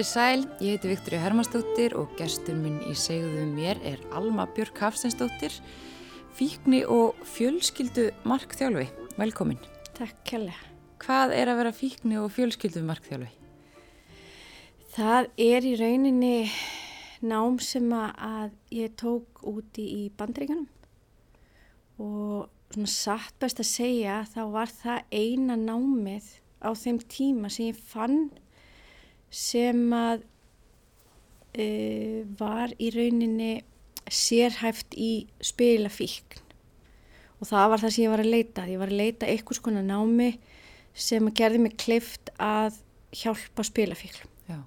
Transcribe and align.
Komið 0.00 0.14
sæl, 0.16 0.44
ég 0.64 0.78
heiti 0.78 0.88
Viktoria 0.88 1.18
Hermannsdóttir 1.20 1.92
og 2.00 2.14
gestur 2.16 2.54
minn 2.56 2.78
í 2.88 2.94
segðuðum 2.96 3.50
mér 3.52 3.76
er 3.84 4.00
Alma 4.16 4.46
Björk 4.56 4.80
Hafstensdóttir, 4.80 5.52
fíkni 6.32 6.78
og 6.88 7.20
fjölskyldu 7.28 8.06
markþjálfi. 8.24 8.86
Velkomin. 9.18 9.60
Takk 9.98 10.16
kjærlega. 10.24 10.56
Hvað 11.04 11.36
er 11.36 11.52
að 11.52 11.60
vera 11.60 11.74
fíkni 11.76 12.16
og 12.16 12.32
fjölskyldu 12.32 12.80
markþjálfi? 12.88 13.28
Það 14.96 15.30
er 15.50 15.68
í 15.68 15.76
rauninni 15.82 16.34
nám 17.20 17.60
sem 17.60 17.92
að 17.92 18.56
ég 18.72 18.96
tók 18.96 19.44
úti 19.52 19.84
í 19.84 20.02
bandreikunum 20.16 20.64
og 22.00 22.48
svona 22.72 22.96
satt 22.96 23.36
best 23.36 23.60
að 23.60 23.74
segja 23.76 24.22
þá 24.32 24.46
var 24.56 24.78
það 24.80 25.04
eina 25.12 25.60
námið 25.60 26.38
á 26.64 26.72
þeim 26.72 27.04
tíma 27.04 27.52
sem 27.52 27.74
ég 27.74 27.88
fann 27.92 28.30
sem 29.30 29.80
að 29.94 30.24
e, 31.54 31.66
var 32.38 32.74
í 32.78 32.90
rauninni 32.94 33.60
sérhæft 34.10 34.96
í 34.98 35.28
spilafíkn. 35.44 36.46
Og 37.40 37.48
það 37.48 37.68
var 37.72 37.82
það 37.82 37.94
sem 37.94 38.04
ég 38.04 38.12
var 38.12 38.22
að 38.22 38.34
leita 38.34 38.66
ég 38.68 38.80
var 38.82 38.90
að 38.92 39.00
leita 39.00 39.28
einhvers 39.30 39.62
konar 39.64 39.86
námi 39.86 40.34
sem 40.92 41.30
gerði 41.36 41.62
mig 41.64 41.76
kleift 41.80 42.32
að 42.36 42.76
hjálpa 43.16 43.64
spilafíkl 43.66 44.26
Já, 44.50 44.58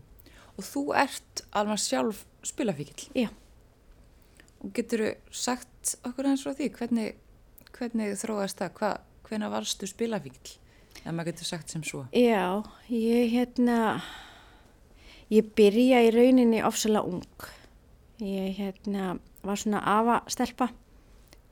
og 0.58 0.66
þú 0.66 0.83
ert 0.98 1.44
alveg 1.55 1.83
sjálf 1.83 2.23
spilafíkl 2.45 3.11
Já. 3.14 3.30
og 4.64 4.73
getur 4.75 5.05
þú 5.05 5.38
sagt 5.44 5.95
okkur 6.08 6.31
hans 6.31 6.44
frá 6.45 6.55
því? 6.58 6.72
Hvernig, 6.80 7.16
hvernig 7.77 8.17
þróast 8.23 8.59
það, 8.59 8.75
Hva, 8.80 8.92
hvernig 9.27 9.53
varstu 9.53 9.89
spilafíkl 9.89 10.58
ef 11.03 11.09
maður 11.11 11.33
getur 11.33 11.50
sagt 11.50 11.73
sem 11.73 11.83
svo. 11.86 12.05
Já, 12.16 12.64
ég 12.89 13.33
hérna 13.33 14.02
Ég 15.34 15.50
byrja 15.58 16.03
í 16.06 16.12
rauninni 16.14 16.62
ofsalega 16.66 17.08
ung. 17.09 17.48
Ég 18.22 18.53
hérna, 18.59 19.16
var 19.42 19.58
svona 19.58 19.81
afa 19.81 20.20
stelpa 20.30 20.70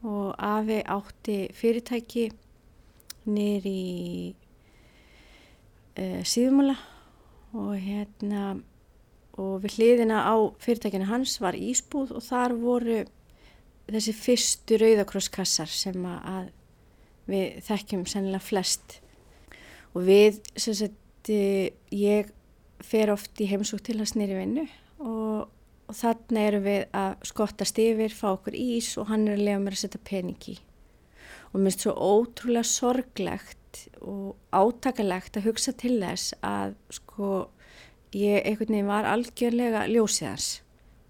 og 0.05 0.35
afi 0.37 0.81
átti 0.85 1.37
fyrirtæki 1.57 2.27
nýri 3.29 3.71
í 3.71 4.33
uh, 5.97 6.21
síðumala 6.25 6.77
og 7.57 7.73
hérna 7.81 8.43
og 9.41 9.61
við 9.63 9.77
hliðina 9.77 10.23
á 10.25 10.35
fyrirtækinu 10.61 11.07
hans 11.09 11.37
var 11.41 11.57
ísbúð 11.57 12.15
og 12.17 12.25
þar 12.25 12.55
voru 12.61 13.01
þessi 13.91 14.13
fyrstu 14.15 14.79
rauðakrosskassar 14.81 15.69
sem 15.71 16.05
að 16.05 16.51
við 17.31 17.61
þekkjum 17.67 18.05
sennilega 18.09 18.43
flest 18.43 18.99
og 19.95 20.05
við, 20.07 20.39
sem 20.55 20.75
sagt, 20.77 21.31
ég 21.31 22.31
fer 22.85 23.11
oft 23.13 23.39
í 23.41 23.47
heimsók 23.49 23.83
til 23.85 23.99
hans 24.01 24.15
nýri 24.17 24.37
vinnu 24.37 24.65
og, 25.01 25.47
og 25.87 25.97
þannig 25.97 26.47
erum 26.47 26.65
við 26.65 26.81
að 26.97 27.25
skottast 27.29 27.79
yfir, 27.81 28.13
fá 28.15 28.31
okkur 28.33 28.57
ís 28.57 28.93
og 29.01 29.09
hann 29.11 29.27
er 29.27 29.37
að 29.37 29.45
lega 29.47 29.63
mér 29.63 29.77
að 29.77 29.83
setja 29.83 30.03
pening 30.07 30.49
í. 30.51 30.57
Og 31.51 31.59
mér 31.59 31.71
finnst 31.71 31.85
svo 31.85 31.95
ótrúlega 31.95 32.67
sorglegt 32.67 33.81
og 34.01 34.35
átakalegt 34.51 35.37
að 35.39 35.49
hugsa 35.49 35.73
til 35.77 35.97
þess 36.01 36.35
að 36.43 36.75
sko 36.95 37.31
ég 38.15 38.43
einhvern 38.43 38.75
veginn 38.75 38.91
var 38.91 39.07
algjörlega 39.07 39.85
ljósið 39.91 40.27
hans 40.27 40.49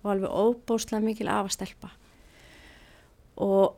og 0.02 0.14
alveg 0.14 0.34
óbóslega 0.34 1.06
mikil 1.06 1.30
afastelpa. 1.31 1.92
Og 3.42 3.78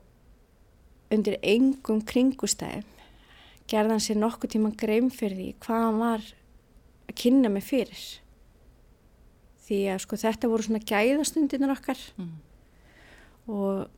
undir 1.14 1.38
engum 1.46 2.02
kringustæðum 2.08 2.88
gerðan 3.70 4.02
sér 4.04 4.20
nokkuð 4.20 4.56
tíma 4.56 4.72
greim 4.80 5.10
fyrir 5.14 5.38
því 5.40 5.50
hvað 5.64 5.86
hann 5.86 6.00
var 6.02 6.26
að 7.08 7.18
kynna 7.24 7.52
mig 7.52 7.66
fyrir. 7.68 8.04
Því 9.64 9.80
að 9.94 10.02
sko 10.04 10.20
þetta 10.20 10.50
voru 10.52 10.66
svona 10.68 10.84
gæðastundinar 10.84 11.76
okkar. 11.78 12.00
Mm. 12.20 12.34
og 13.44 13.90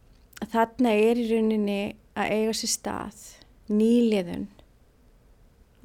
þarna 0.52 0.92
er 0.98 1.20
í 1.22 1.28
rauninni 1.30 1.82
að 2.18 2.32
eiga 2.34 2.54
sér 2.58 2.72
stað 2.72 3.26
nýliðun 3.70 4.48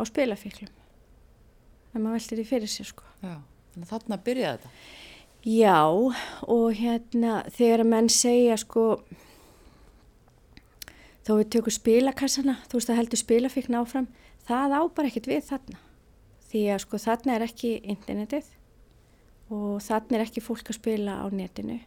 á 0.00 0.02
spilafíklum 0.08 0.72
en 1.92 2.02
maður 2.02 2.16
veldir 2.16 2.40
því 2.40 2.46
fyrir 2.48 2.70
sér 2.70 2.88
sko. 2.88 3.04
Já, 3.20 3.36
þannig 3.74 3.90
þarna 3.90 4.18
byrjaði 4.24 4.62
þetta. 4.62 4.72
Já, 5.50 5.80
og 6.52 6.66
hérna 6.76 7.34
þegar 7.48 7.84
að 7.84 7.90
menn 7.90 8.10
segja 8.12 8.56
sko 8.60 8.84
þó 11.26 11.32
við 11.38 11.46
tökum 11.56 11.74
spilakassana 11.74 12.58
þú 12.68 12.78
veist 12.78 12.92
að 12.92 13.00
heldur 13.00 13.20
spilafíkna 13.20 13.80
áfram 13.82 14.08
það 14.48 14.76
á 14.76 14.82
bara 14.88 15.10
ekkert 15.10 15.30
við 15.30 15.46
þarna 15.48 15.80
því 16.50 16.64
að 16.74 16.82
sko 16.84 16.98
þarna 16.98 17.36
er 17.36 17.46
ekki 17.46 17.72
internetið 17.92 18.48
og 19.54 19.80
þarna 19.82 20.18
er 20.18 20.24
ekki 20.26 20.42
fólk 20.42 20.70
að 20.70 20.78
spila 20.78 21.18
á 21.22 21.26
netinu. 21.34 21.80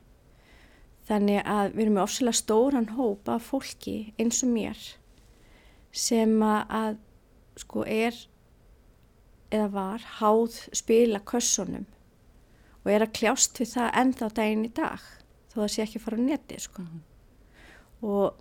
Þannig 1.08 1.42
að 1.44 1.74
við 1.74 1.82
erum 1.84 1.98
með 1.98 2.06
ofsalega 2.06 2.40
stóran 2.40 2.92
hóp 2.96 3.32
af 3.32 3.50
fólki 3.52 3.96
eins 4.20 4.40
og 4.46 4.54
mér 4.54 4.84
sem 5.94 6.38
að 6.44 6.96
sko 7.60 7.84
er 7.84 8.16
eða 9.54 9.68
var 9.74 10.06
háð 10.20 10.62
spila 10.74 11.20
kössonum 11.28 11.84
og 12.84 12.88
er 12.92 13.04
að 13.06 13.14
kljást 13.20 13.60
við 13.60 13.76
það 13.76 14.00
ennþá 14.02 14.32
daginn 14.40 14.66
í 14.66 14.72
dag 14.80 15.04
þó 15.52 15.58
að 15.58 15.62
það 15.62 15.74
sé 15.76 15.84
ekki 15.84 16.02
fara 16.04 16.18
á 16.20 16.24
neti 16.24 16.60
sko. 16.60 16.82
-hmm. 16.82 17.04
Og 18.04 18.34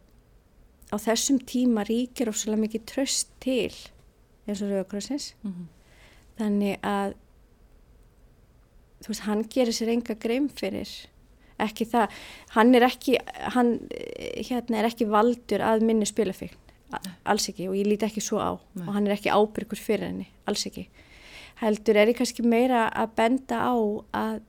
á 0.94 0.96
þessum 1.02 1.38
tíma 1.42 1.84
ríkir 1.84 2.30
ofsalega 2.30 2.62
mikið 2.62 2.86
tröst 2.86 3.28
til 3.40 3.74
eins 4.46 4.62
og 4.62 4.70
Rauðakrössins 4.70 5.34
mm 5.42 5.50
-hmm 5.50 5.81
þannig 6.40 6.78
að 6.86 7.14
þú 9.02 9.12
veist, 9.12 9.24
hann 9.26 9.44
gerir 9.50 9.76
sér 9.76 9.92
enga 9.94 10.16
greim 10.22 10.48
fyrir 10.52 10.90
ekki 11.62 11.86
það, 11.86 12.18
hann 12.56 12.74
er 12.74 12.86
ekki 12.88 13.16
hann 13.54 13.72
hérna 13.92 14.80
er 14.80 14.88
ekki 14.88 15.06
valdur 15.10 15.62
að 15.62 15.84
minni 15.86 16.08
spilafíkn, 16.08 16.58
alls 17.28 17.48
ekki 17.52 17.68
og 17.70 17.76
ég 17.78 17.88
líti 17.88 18.08
ekki 18.08 18.22
svo 18.24 18.40
á. 18.42 18.52
Nei. 18.74 18.86
og 18.86 18.94
hann 18.96 19.08
er 19.08 19.16
ekki 19.16 19.32
ábyrgur 19.32 19.80
fyrir 19.80 20.08
henni, 20.08 20.28
alls 20.48 20.66
ekki. 20.68 20.88
Heldur 21.62 21.98
er 22.00 22.10
ég 22.10 22.18
kannski 22.18 22.42
meira 22.42 22.88
að 22.90 23.14
benda 23.18 23.60
á 23.62 23.74
að 24.18 24.40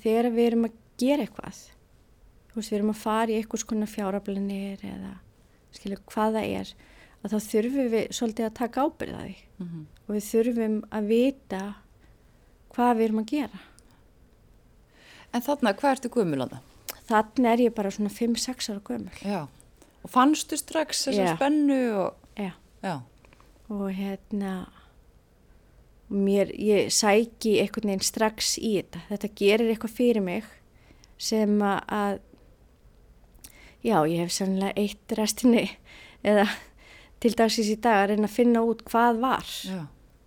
þegar 0.00 0.30
við 0.34 0.50
erum 0.50 0.68
að 0.68 0.76
gera 1.00 1.24
eitthvað 1.24 1.62
þú 2.54 2.60
veist, 2.60 2.70
við 2.70 2.78
erum 2.78 2.92
að 2.92 3.02
fara 3.02 3.32
í 3.32 3.38
eitthvað 3.40 3.64
svona 3.64 3.90
fjárablinir 3.90 4.82
eða 4.86 5.14
skilja 5.74 5.98
hvað 6.06 6.36
það 6.38 6.52
er 6.60 6.74
að 7.24 7.32
þá 7.32 7.38
þurfum 7.48 7.90
við 7.94 8.06
svolítið 8.12 8.48
að 8.48 8.56
taka 8.58 8.84
ábyrðaði 8.84 9.34
mm 9.34 9.66
-hmm. 9.66 9.86
og 10.06 10.14
við 10.14 10.24
þurfum 10.28 10.76
að 10.90 11.08
vita 11.08 11.62
hvað 12.74 12.96
við 12.96 13.04
erum 13.08 13.22
að 13.22 13.30
gera. 13.32 13.60
En 15.34 15.42
þarna, 15.42 15.74
hvað 15.74 15.96
ertu 15.96 16.10
gömulanda? 16.14 16.60
Þarna 17.08 17.52
er 17.52 17.60
ég 17.64 17.74
bara 17.74 17.90
svona 17.90 18.10
5-6 18.10 18.70
ára 18.70 18.80
gömul. 18.84 19.18
Já, 19.24 19.48
og 20.04 20.10
fannstu 20.12 20.56
strax 20.60 21.06
þessar 21.08 21.36
spennu 21.36 21.80
og... 21.96 22.20
Já. 22.36 22.52
Já, 22.84 23.00
og 23.72 23.88
hérna, 23.96 24.66
mér, 26.12 26.52
ég 26.60 26.92
sæki 26.92 27.56
einhvern 27.62 27.94
veginn 27.94 28.04
strax 28.04 28.58
í 28.60 28.76
þetta. 28.76 29.00
Þetta 29.08 29.32
gerir 29.40 29.72
eitthvað 29.72 29.96
fyrir 29.96 30.24
mig 30.24 30.44
sem 31.18 31.56
að, 31.64 32.20
já, 33.80 33.96
ég 34.04 34.20
hef 34.20 34.34
sannlega 34.34 34.76
eitt 34.76 35.16
restinni 35.16 35.64
eða 36.24 36.48
til 37.24 37.32
dagsins 37.38 37.72
í 37.72 37.78
dag 37.80 38.02
að 38.02 38.12
reyna 38.12 38.28
að 38.28 38.36
finna 38.36 38.62
út 38.68 38.84
hvað 38.88 39.20
var. 39.24 39.50
Já. 39.64 39.80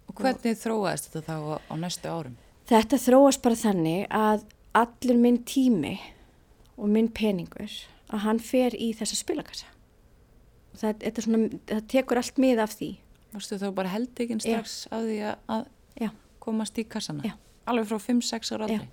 Og 0.08 0.18
hvernig 0.18 0.56
og, 0.56 0.62
þróaðist 0.64 1.10
þetta 1.12 1.24
þá 1.28 1.36
á, 1.70 1.74
næstu 1.78 2.12
árum? 2.12 2.38
Þetta 2.68 3.00
þróast 3.06 3.44
bara 3.46 3.60
þannig 3.60 4.06
að 4.18 4.46
allur 4.78 5.22
minn 5.22 5.42
tími 5.48 5.96
og 6.78 6.92
minn 6.94 7.10
peningur 7.14 7.74
að 8.08 8.24
hann 8.26 8.40
fer 8.44 8.76
í 8.76 8.92
þessa 8.98 9.18
spilakassa. 9.20 9.70
Það, 10.78 11.08
svona, 11.26 11.48
það 11.70 11.88
tekur 11.92 12.22
allt 12.22 12.42
mið 12.42 12.62
af 12.62 12.76
því. 12.78 12.92
Varstu 13.34 13.58
þá 13.62 13.68
bara 13.76 13.92
held 13.92 14.22
ekki 14.24 14.38
strax 14.42 14.76
Já. 14.86 14.94
á 14.94 14.98
því 15.02 15.18
að, 15.28 15.40
að 15.56 15.66
komast 16.48 16.80
í 16.80 16.86
kassana? 16.88 17.26
Já. 17.28 17.36
Alveg 17.68 17.90
frá 17.90 18.00
5-6 18.00 18.54
ára 18.56 18.70
aldrei? 18.70 18.88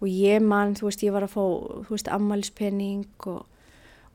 Og 0.00 0.08
ég 0.08 0.40
mann, 0.42 0.72
þú 0.78 0.88
veist, 0.88 1.02
ég 1.04 1.14
var 1.14 1.26
að 1.26 1.34
fá, 1.34 1.42
þú 1.86 1.92
veist, 1.92 2.08
ammælispenning 2.10 3.28
og 3.30 3.44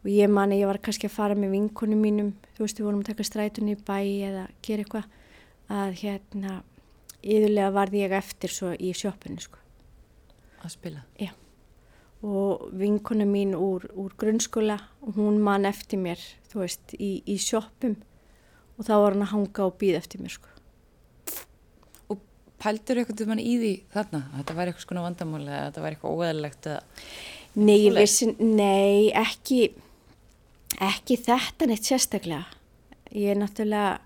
og 0.05 0.11
ég 0.13 0.29
mani, 0.29 0.59
ég 0.61 0.69
var 0.69 0.77
kannski 0.85 1.09
að 1.09 1.15
fara 1.15 1.35
með 1.37 1.55
vinkunum 1.55 2.01
mínum, 2.05 2.27
þú 2.53 2.61
veist, 2.61 2.77
við 2.77 2.85
vorum 2.85 2.99
að 3.01 3.07
taka 3.09 3.25
strætunni 3.25 3.73
í 3.73 3.79
bæ 3.81 3.95
eða 4.27 4.43
gera 4.61 4.83
eitthvað 4.83 5.07
að 5.73 5.93
hérna, 6.03 6.57
yðurlega 7.25 7.71
varði 7.73 8.03
ég 8.03 8.13
eftir 8.13 8.53
svo 8.53 8.73
í 8.77 8.91
sjópunni 8.93 9.41
sko. 9.41 9.57
Að 10.61 10.75
spila? 10.75 11.01
Já, 11.17 11.31
og 12.21 12.67
vinkunum 12.77 13.31
mín 13.33 13.55
úr, 13.57 13.87
úr 13.97 14.13
grunnskóla 14.21 14.77
og 15.01 15.17
hún 15.17 15.39
man 15.41 15.65
eftir 15.65 15.97
mér, 16.03 16.21
þú 16.51 16.61
veist, 16.61 16.93
í, 17.01 17.23
í 17.25 17.39
sjópum 17.41 17.95
og 18.77 18.85
þá 18.85 18.93
var 18.93 19.15
hann 19.15 19.25
að 19.25 19.31
hanga 19.33 19.65
og 19.65 19.79
býða 19.81 20.03
eftir 20.03 20.21
mér 20.21 20.35
sko. 20.35 20.51
Og 22.13 22.21
pældur 22.61 23.01
eitthvað 23.01 23.33
hann 23.33 23.41
í 23.41 23.55
því 23.57 23.73
þarna? 23.95 24.21
Þetta 24.35 24.57
væri 24.59 24.73
eitthvað 24.73 24.85
svona 24.85 25.07
vandamáli 25.07 25.49
eða 25.49 25.65
þetta 25.71 25.85
væri 25.87 25.97
eitthvað 25.97 26.21
óæðilegt 26.21 26.69
eða... 26.69 27.09
Nei, 27.55 27.77
ég 27.79 27.93
vissi, 27.95 28.29
nei, 28.43 29.09
ekki 29.15 29.59
ekki 30.83 31.17
þetta 31.21 31.69
neitt 31.69 31.87
sérstaklega. 31.87 32.45
Ég 33.15 33.31
er 33.31 33.39
náttúrulega 33.39 33.99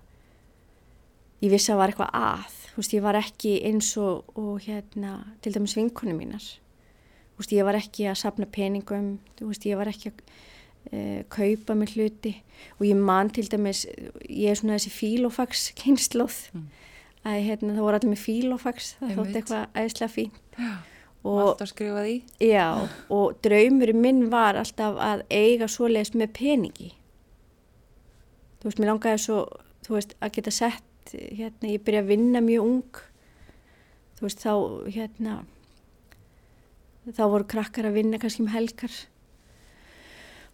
ég 1.40 1.52
vissi 1.52 1.70
að 1.70 1.74
það 1.74 1.80
var 1.80 1.92
eitthvað 1.92 2.18
að. 2.20 2.58
Þú 2.70 2.82
veist, 2.82 2.94
ég 2.94 3.04
var 3.04 3.18
ekki 3.18 3.54
eins 3.66 3.90
og, 4.00 4.34
og 4.38 4.60
hérna, 4.64 5.14
til 5.42 5.54
dæmis 5.56 5.76
vinkunum 5.78 6.20
mínar. 6.20 6.44
Þú 7.34 7.42
veist, 7.42 7.54
ég 7.56 7.66
var 7.66 7.78
ekki 7.80 8.06
að 8.10 8.20
sapna 8.20 8.48
peningum, 8.50 9.10
þú 9.38 9.50
veist, 9.50 9.66
ég 9.68 9.80
var 9.80 9.90
ekki 9.90 10.12
að 10.12 10.22
uh, 10.92 11.22
kaupa 11.32 11.76
með 11.78 11.96
hluti. 11.96 12.34
Og 12.78 12.86
ég 12.90 13.00
man 13.00 13.32
til 13.32 13.48
dæmis 13.50 13.86
ég 14.28 14.52
er 14.52 14.60
svona 14.60 14.76
þessi 14.76 14.92
fílofax 14.94 15.70
kynnslóð 15.80 16.38
mm. 16.52 16.68
að 17.24 17.42
hérna, 17.48 17.74
það 17.74 17.84
voru 17.86 18.00
allir 18.00 18.14
með 18.14 18.24
fílofax 18.26 18.94
það 19.00 19.16
þótt 19.18 19.40
eitthvað 19.40 19.80
æðislega 19.82 20.14
fínt. 20.18 20.40
Já, 20.60 20.72
og 21.20 21.40
alltaf 21.42 21.72
skrifað 21.72 22.08
í 22.08 22.16
Já, 22.50 22.88
og 23.12 23.40
draumurinn 23.44 24.00
minn 24.00 24.22
var 24.32 24.56
alltaf 24.60 24.96
að 25.00 25.24
eiga 25.28 25.68
svoleiðis 25.68 26.14
með 26.16 26.32
peningi. 26.38 26.92
Þú 28.60 28.68
veist, 28.68 28.80
mér 28.80 28.92
langaði 28.92 29.20
svo 29.24 29.42
þú 29.86 29.96
veist, 29.96 30.16
að 30.22 30.34
geta 30.36 30.52
sett 30.54 31.14
hérna, 31.14 31.72
ég 31.72 31.82
byrja 31.84 32.04
að 32.04 32.12
vinna 32.12 32.42
mjög 32.44 32.66
ung. 32.66 33.00
Þú 34.18 34.26
veist, 34.26 34.44
þá 34.44 34.52
hérna 34.94 35.40
þá 37.10 37.24
voru 37.32 37.48
krakkar 37.50 37.88
að 37.88 37.96
vinna 37.98 38.20
kannski 38.22 38.44
um 38.44 38.52
helgar. 38.52 38.94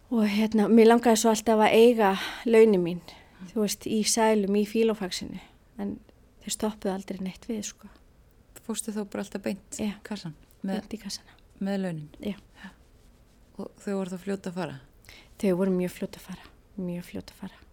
Og 0.07 0.23
hérna, 0.31 0.69
mér 0.71 0.93
langaði 0.93 1.21
svo 1.21 1.33
alltaf 1.33 1.61
að 1.67 1.75
eiga 1.75 2.13
launin 2.47 2.83
mín, 2.83 3.03
mm. 3.03 3.51
þú 3.51 3.61
veist, 3.65 3.87
í 3.91 4.01
sælum 4.07 4.55
í 4.55 4.63
fílófaksinu, 4.65 5.41
en 5.83 5.97
þeir 6.45 6.55
stoppuði 6.55 6.93
aldrei 6.95 7.19
neitt 7.25 7.45
við, 7.49 7.65
sko. 7.73 7.91
Fórstu 8.63 8.95
þá 8.95 9.03
bara 9.03 9.25
alltaf 9.25 9.43
beint 9.43 9.81
kassan? 10.07 10.35
Kassana. 11.01 11.37
Með 11.59 11.79
launin? 11.83 12.09
Og 13.57 13.71
þau 13.81 13.93
voru 13.93 14.13
þá 14.13 14.23
fljóta 14.23 14.51
að 14.51 14.59
fara? 14.59 14.79
Þau 15.41 15.53
voru 15.61 15.73
mjög 15.73 15.93
fljóta 15.95 16.19
að 16.19 16.27
fara, 16.27 16.49
mjög 16.81 17.07
fljóta 17.11 17.33
að 17.33 17.41
fara. 17.43 17.63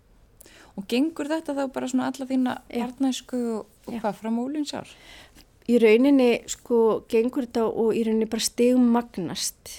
Og 0.74 0.86
gengur 0.90 1.30
þetta 1.30 1.54
þá 1.54 1.64
bara 1.74 1.88
svona 1.90 2.06
alla 2.10 2.28
þína 2.28 2.54
barnæsku 2.70 3.40
og, 3.54 3.74
og 3.86 3.98
hvað 4.00 4.16
frá 4.20 4.30
mólinn 4.34 4.66
sár? 4.68 4.90
Í 5.70 5.78
rauninni 5.80 6.30
sko 6.50 6.78
gengur 7.08 7.46
þetta 7.46 7.68
og 7.68 7.92
í 7.96 8.02
rauninni 8.04 8.28
bara 8.28 8.44
stegum 8.44 8.88
magnast 8.92 9.70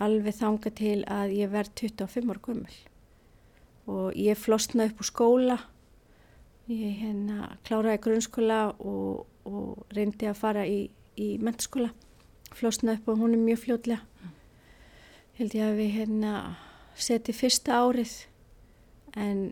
alveg 0.00 0.38
þanga 0.38 0.72
til 0.74 0.96
að 1.10 1.34
ég 1.36 1.52
verð 1.52 1.74
25 1.82 2.32
ára 2.32 2.42
gummul 2.46 2.78
og 3.90 4.16
ég 4.16 4.38
flostna 4.38 4.86
upp 4.88 5.02
úr 5.02 5.08
skóla 5.08 5.58
ég 6.70 7.00
hérna 7.02 7.56
kláraði 7.66 8.02
grunnskóla 8.06 8.60
og, 8.78 9.26
og 9.48 9.94
reyndi 9.94 10.28
að 10.30 10.38
fara 10.38 10.64
í, 10.68 10.84
í 11.18 11.34
mentaskóla 11.42 11.90
flostna 12.56 12.96
upp 12.98 13.08
og 13.08 13.22
hún 13.22 13.36
er 13.36 13.42
mjög 13.44 13.62
fljótlega 13.64 14.00
mm. 14.00 14.34
held 15.38 15.56
ég 15.58 15.66
að 15.66 15.80
við 15.80 15.90
hérna 15.98 16.34
seti 17.00 17.34
fyrsta 17.36 17.80
árið 17.80 18.14
en 19.16 19.42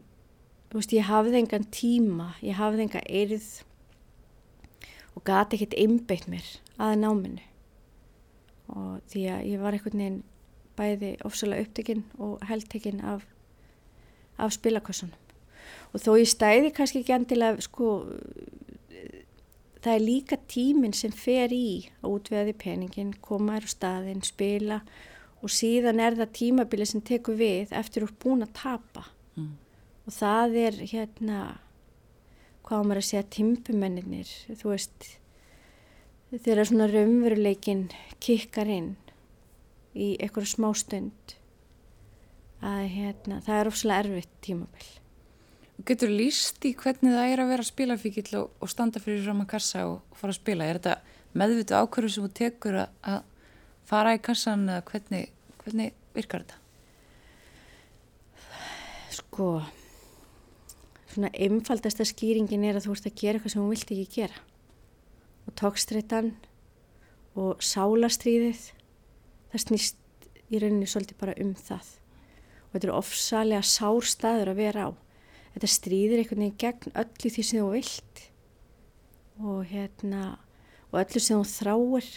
veist 0.73 0.93
ég 0.93 1.09
hafði 1.09 1.43
engan 1.43 1.69
tíma 1.73 2.33
ég 2.45 2.59
hafði 2.59 2.87
enga 2.87 3.05
eirð 3.09 3.51
og 5.17 5.25
gati 5.27 5.57
ekkert 5.57 5.79
einbeitt 5.81 6.29
mér 6.31 6.49
að 6.79 6.99
náminu 7.03 7.45
og 8.69 8.99
því 9.09 9.23
að 9.33 9.47
ég 9.49 9.63
var 9.63 9.77
einhvern 9.77 10.03
veginn 10.03 10.21
bæði 10.79 11.15
ofsalega 11.27 11.67
upptekinn 11.67 12.05
og 12.23 12.45
heldtekinn 12.49 13.01
af, 13.05 13.25
af 14.39 14.55
spilakossunum. 14.55 15.17
Og 15.93 16.03
þó 16.05 16.13
ég 16.21 16.29
stæði 16.31 16.73
kannski 16.77 17.03
ekki 17.03 17.17
endilega, 17.17 17.63
sko, 17.65 17.89
það 19.85 19.95
er 19.95 20.05
líka 20.05 20.39
tíminn 20.51 20.97
sem 20.97 21.15
fer 21.15 21.53
í 21.55 21.89
að 22.03 22.17
útveði 22.17 22.55
peningin, 22.59 23.15
koma 23.23 23.59
þér 23.59 23.69
á 23.69 23.75
staðin, 23.75 24.25
spila 24.27 24.81
og 25.39 25.55
síðan 25.55 26.03
er 26.03 26.19
það 26.19 26.35
tímabili 26.41 26.89
sem 26.89 27.05
tekur 27.05 27.39
við 27.39 27.73
eftir 27.77 28.03
að 28.03 28.11
þú 28.11 28.11
er 28.11 28.21
búin 28.25 28.47
að 28.47 28.55
tapa. 28.59 29.05
Mm. 29.39 29.55
Og 30.09 30.17
það 30.17 30.59
er 30.65 30.79
hérna, 30.93 31.41
hvað 32.67 32.85
maður 32.85 33.03
að 33.03 33.09
segja, 33.11 33.27
timpumennir, 33.37 34.33
þú 34.59 34.73
veist, 34.73 35.11
þegar 36.33 36.69
svona 36.69 36.89
raunveruleikin 36.91 37.87
kikkar 38.25 38.71
inn 38.73 38.95
í 39.95 40.15
einhverju 40.19 40.57
smá 40.57 40.73
stund 40.77 41.37
að 42.65 42.89
hérna, 42.91 43.39
það 43.47 43.61
er 43.61 43.71
ofslega 43.71 44.03
erfitt 44.05 44.35
tímabill. 44.45 44.98
Getur 45.87 46.11
líst 46.11 46.65
í 46.67 46.73
hvernig 46.75 47.15
það 47.15 47.33
er 47.33 47.43
að 47.43 47.51
vera 47.53 47.67
spilafíkil 47.67 48.29
og, 48.41 48.49
og 48.59 48.71
standa 48.71 49.03
fyrir 49.03 49.23
fram 49.23 49.45
að 49.45 49.51
kassa 49.53 49.85
og, 49.87 50.01
fara 50.19 50.35
að 50.35 50.41
spila? 50.41 50.67
Er 50.67 50.81
þetta 50.81 50.97
meðvitu 51.39 51.77
ákverðu 51.79 52.11
sem 52.15 52.27
þú 52.27 52.31
tekur 52.41 52.79
að, 52.83 52.97
að 53.07 53.21
fara 53.87 54.17
í 54.17 54.23
kassan 54.25 54.67
eða 54.67 54.83
hvernig, 54.91 55.31
hvernig 55.63 55.95
virkar 56.17 56.45
þetta? 56.45 56.59
Sko, 59.19 59.49
svona 61.13 61.31
einfaldasta 61.35 62.07
skýringin 62.07 62.67
er 62.67 62.79
að 62.79 62.89
þú 62.89 62.97
ert 62.97 63.09
að 63.13 63.19
gera 63.23 63.39
eitthvað 63.39 63.55
sem 63.55 63.63
þú 63.63 63.71
vilt 63.73 63.95
ekki 63.95 64.21
gera 64.21 64.45
og 65.49 65.57
tókstreitan 65.59 66.35
og 67.39 67.63
sálastriðið 67.65 68.67
það 69.53 69.63
snýst 69.65 70.29
í 70.49 70.61
rauninni 70.61 70.89
svolítið 70.91 71.21
bara 71.21 71.37
um 71.41 71.55
það 71.57 71.93
og 72.69 72.75
þetta 72.75 72.89
er 72.89 72.97
ofsalega 72.99 73.65
sár 73.65 74.09
staður 74.09 74.53
að 74.53 74.61
vera 74.61 74.89
á 74.89 74.91
þetta 75.55 75.71
stríðir 75.73 76.23
einhvern 76.23 76.45
veginn 76.45 76.61
gegn 76.63 76.97
öllu 77.03 77.33
því 77.35 77.45
sem 77.47 77.61
þú 77.61 77.71
vilt. 77.75 78.23
Og 79.39 79.61
hérna 79.71 80.23
og 80.91 81.01
öllu 81.03 81.23
sem 81.23 81.41
þú 81.41 81.51
þráir. 81.53 82.11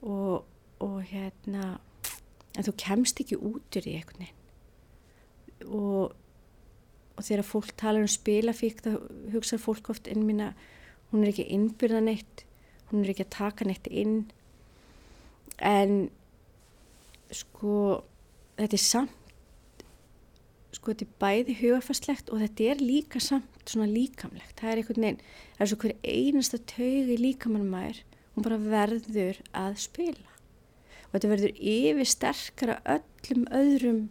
Og, 0.00 0.34
og 0.80 0.98
hérna 1.10 1.70
en 2.56 2.66
þú 2.66 2.76
kemst 2.80 3.20
ekki 3.22 3.38
út 3.38 3.78
úr 3.78 3.86
því 3.86 3.96
einhvern 3.98 4.26
veginn. 4.26 4.36
Og, 5.70 6.14
og 7.16 7.26
þegar 7.26 7.46
fólk 7.46 7.74
talar 7.76 8.06
um 8.06 8.10
spilafík 8.10 8.80
þá 8.84 8.94
hugsaður 9.34 9.66
fólk 9.66 9.90
oft 9.92 10.08
inn 10.08 10.24
mín 10.24 10.46
að 10.46 10.62
hún 11.10 11.24
er 11.24 11.34
ekki 11.34 11.50
innbyrðan 11.52 12.08
eitt 12.14 12.46
hún 12.90 13.04
er 13.04 13.12
ekki 13.12 13.26
að 13.26 13.34
taka 13.36 13.66
neitt 13.66 13.88
inn. 13.90 14.24
En 15.58 16.10
sko 17.30 18.02
þetta 18.58 18.76
er 18.76 18.82
samt 18.82 19.16
sko 20.74 20.92
þetta 20.92 21.06
er 21.06 21.14
bæði 21.22 21.56
hugafastlegt 21.60 22.30
og 22.30 22.42
þetta 22.44 22.68
er 22.72 22.84
líka 22.84 23.22
samt 23.22 23.70
svona 23.70 23.90
líkamlegt. 23.90 24.54
Það 24.60 24.72
er 24.72 24.82
einhvern 24.82 25.06
veginn, 25.06 25.22
það 25.56 25.64
er 25.64 25.70
svo 25.72 25.80
hver 25.82 25.96
einasta 26.04 26.60
taug 26.72 27.12
í 27.14 27.18
líkamannum 27.20 27.72
maður 27.74 28.02
hún 28.34 28.46
bara 28.46 28.60
verður 28.62 29.40
að 29.56 29.76
spila. 29.82 30.36
Og 31.08 31.16
þetta 31.16 31.32
verður 31.32 31.62
yfir 31.74 32.10
sterkara 32.10 32.78
öllum 32.96 33.46
öðrum 33.50 34.02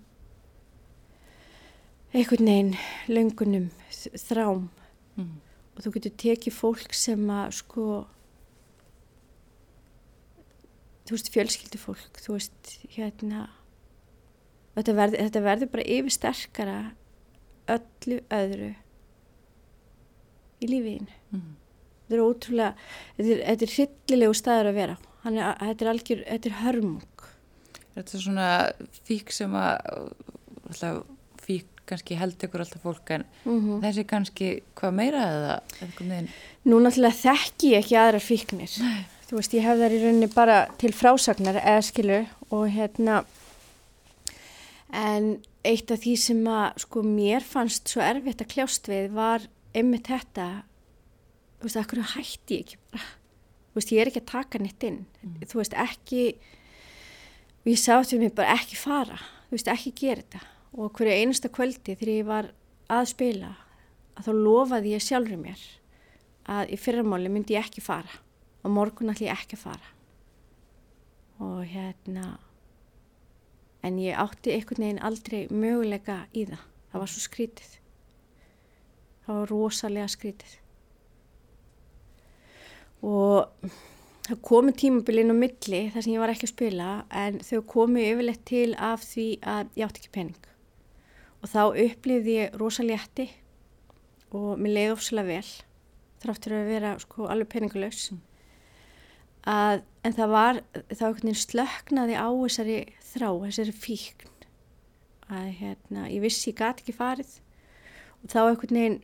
einhvern 2.13 2.49
veginn 2.51 2.75
löngunum 3.07 3.69
þrám. 4.27 4.69
Mm. 5.19 5.39
og 5.75 5.83
þú 5.83 5.91
getur 5.95 6.13
tekið 6.21 6.53
fólk 6.55 6.93
sem 6.95 7.23
að 7.33 7.57
sko 7.57 7.83
þú 11.09 11.15
veist, 11.15 11.31
fjölskyldu 11.33 11.79
fólk, 11.81 12.19
þú 12.21 12.35
veist, 12.35 12.73
hérna, 12.93 13.47
þetta 14.79 14.95
verður, 14.97 15.23
þetta 15.27 15.43
verður 15.45 15.71
bara 15.73 15.87
yfir 15.95 16.15
sterkara 16.15 16.77
öllu 17.69 18.19
öðru 18.33 18.69
í 20.59 20.69
lífiðinu. 20.69 21.17
Mm. 21.35 21.49
Þetta 22.09 22.17
er 22.17 22.23
ótrúlega, 22.25 22.87
þetta 23.17 23.33
er, 23.35 23.43
þetta 23.45 23.67
er 23.67 23.75
hryllilegu 23.75 24.37
staður 24.39 24.71
að 24.71 24.79
vera. 24.79 24.97
Að 25.19 25.39
þetta 25.67 25.85
er 25.85 25.91
algjör, 25.93 26.23
þetta 26.29 26.49
er 26.49 26.57
hörmung. 26.63 27.27
Þetta 27.97 28.15
er 28.15 28.23
svona 28.23 28.47
fík 29.05 29.35
sem 29.35 29.59
að, 29.59 30.09
alltaf 30.69 31.03
fík 31.43 31.85
kannski 31.89 32.17
held 32.19 32.43
ykkur 32.45 32.61
alltaf 32.61 32.83
fólk 32.85 33.07
en 33.15 33.23
mm 33.25 33.53
-hmm. 33.53 33.77
þessi 33.81 34.03
kannski 34.05 34.49
hvað 34.77 34.91
meira 34.93 35.21
eða 35.25 35.53
eitthvað 35.81 36.09
neðin? 36.11 36.27
Nú 36.69 36.81
náttúrulega 36.83 37.17
þekki 37.17 37.71
ég 37.73 37.79
ekki 37.81 37.97
aðra 37.97 38.19
fíknir. 38.21 38.75
Nei 38.83 39.07
þú 39.29 39.37
veist, 39.37 39.53
ég 39.53 39.65
hef 39.65 39.77
þar 39.77 39.93
í 39.93 39.99
rauninni 40.01 40.29
bara 40.33 40.57
til 40.81 40.89
frásagnar 40.95 41.59
eða 41.61 41.81
skilu 41.85 42.19
og 42.49 42.63
hérna 42.73 43.21
en 44.95 45.37
eitt 45.67 45.91
af 45.93 46.01
því 46.03 46.15
sem 46.17 46.41
að 46.49 46.83
sko 46.85 47.03
mér 47.05 47.45
fannst 47.45 47.91
svo 47.91 48.01
erfitt 48.03 48.41
að 48.43 48.51
kljást 48.53 48.89
við 48.89 49.11
var 49.17 49.45
einmitt 49.77 50.09
þetta. 50.09 50.47
Þú 51.59 51.67
veist, 51.67 51.79
akkur 51.81 52.05
hætti 52.15 52.59
ég 52.59 52.63
ekki 52.65 52.79
bara? 52.89 53.09
Þú 53.69 53.79
veist, 53.79 53.91
ég 53.93 54.01
er 54.01 54.11
ekki 54.11 54.23
að 54.23 54.31
taka 54.31 54.61
neitt 54.61 54.85
inn. 54.87 55.03
Mm. 55.21 55.35
þú 55.45 55.59
veist, 55.61 55.75
ekki 55.77 56.23
og 57.59 57.67
ég 57.69 57.81
sátt 57.81 58.13
við 58.13 58.23
mig 58.23 58.33
bara 58.37 58.55
ekki 58.55 58.79
fara. 58.79 59.19
Þú 59.49 59.57
veist, 59.57 59.71
ekki 59.75 59.93
gera 59.99 60.23
þetta. 60.23 60.41
Og 60.79 60.93
hverju 60.95 61.17
einasta 61.17 61.51
kvöldi 61.51 61.95
þegar 61.97 62.13
ég 62.13 62.29
var 62.29 62.49
að 62.89 63.11
spila 63.11 63.53
að 64.17 64.29
þá 64.29 64.31
lofaði 64.39 64.95
ég 64.95 65.05
sjálfur 65.05 65.39
mér 65.41 65.61
að 66.49 66.73
í 66.73 66.79
fyrramáli 66.81 67.31
myndi 67.31 67.55
ég 67.57 67.67
ekki 67.67 67.83
fara. 67.83 68.21
Og 68.63 68.73
morgun 68.73 69.13
ég 69.13 69.31
ekki 69.33 69.57
að 69.59 69.65
fara. 69.67 69.91
Og 71.39 71.61
hérna 71.69 72.37
en 73.85 73.99
ég 74.01 74.17
átti 74.19 74.53
einhvern 74.55 74.85
veginn 74.85 75.03
aldrei 75.09 75.43
möguleika 75.51 76.23
í 76.33 76.45
það. 76.49 76.65
Það 76.89 77.03
var 77.03 77.11
svo 77.13 77.23
skrítið. 77.23 77.75
Það 79.25 79.39
var 79.39 79.53
rosalega 79.53 80.09
skrítið. 80.09 80.57
Og 83.05 83.69
það 84.29 84.41
komi 84.45 84.75
tímabilin 84.77 85.33
á 85.33 85.35
milli 85.37 85.81
þar 85.93 86.03
sem 86.05 86.13
ég 86.13 86.21
var 86.21 86.33
ekki 86.33 86.45
að 86.45 86.53
spila 86.53 86.89
en 87.23 87.39
þau 87.45 87.59
komi 87.71 88.05
yfirleitt 88.11 88.45
til 88.45 88.69
af 88.75 89.05
því 89.07 89.27
að 89.41 89.71
ég 89.79 89.87
átti 89.87 90.03
ekki 90.03 90.15
penning 90.17 90.49
og 91.39 91.49
þá 91.49 91.61
upplifði 91.85 92.35
ég 92.35 92.57
rosalega 92.59 93.03
hætti 93.05 93.27
og 94.35 94.59
mér 94.61 94.75
leiði 94.75 94.93
ofsalega 94.93 95.31
vel 95.39 95.53
þráttur 96.19 96.57
að 96.57 96.69
vera 96.73 96.91
sko 97.01 97.29
alveg 97.31 97.51
peningulegs 97.55 98.09
að, 99.47 99.83
en 100.03 100.15
það 100.15 100.33
var 100.33 100.59
þá 100.91 101.05
slöknaði 101.37 102.17
á 102.17 102.27
þessari 102.27 102.79
þrá, 103.11 103.29
þessari 103.45 103.75
fíkn. 103.75 104.35
Að 105.29 105.47
hérna, 105.59 106.07
ég 106.09 106.23
vissi 106.23 106.49
ég 106.49 106.57
gati 106.57 106.83
ekki 106.83 106.97
farið. 106.97 107.35
Og 108.23 108.31
þá 108.33 108.39
einhvern 108.41 108.79
veginn 108.79 108.99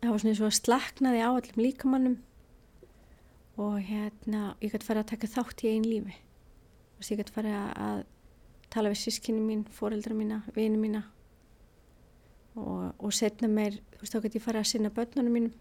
það 0.00 0.10
var 0.10 0.20
svona 0.22 0.32
eins 0.32 0.40
og 0.40 0.48
að 0.48 0.58
slaknaði 0.60 1.22
á 1.26 1.30
allum 1.30 1.64
líkamannum. 1.64 2.18
Og 3.60 3.78
hérna 3.84 4.42
ég 4.62 4.72
gæti 4.72 4.86
farið 4.86 5.04
að 5.04 5.10
taka 5.12 5.32
þátt 5.34 5.64
í 5.64 5.72
einn 5.74 5.88
lífi. 5.88 6.14
Og 6.96 7.10
ég 7.10 7.20
gæti 7.20 7.34
farið 7.34 7.56
að 7.58 8.04
tala 8.70 8.92
við 8.92 9.02
sískinni 9.02 9.42
mín, 9.42 9.64
fóreldra 9.74 10.14
mína, 10.14 10.44
vini 10.54 10.78
mína. 10.78 11.02
Og, 12.54 12.94
og 12.98 13.12
setna 13.14 13.50
mér, 13.50 13.80
þú 13.96 14.04
veist 14.04 14.14
þá 14.14 14.22
gæti 14.24 14.38
ég 14.38 14.46
farið 14.46 14.62
að 14.62 14.70
sinna 14.70 14.94
börnunum 14.94 15.36
mínum 15.36 15.58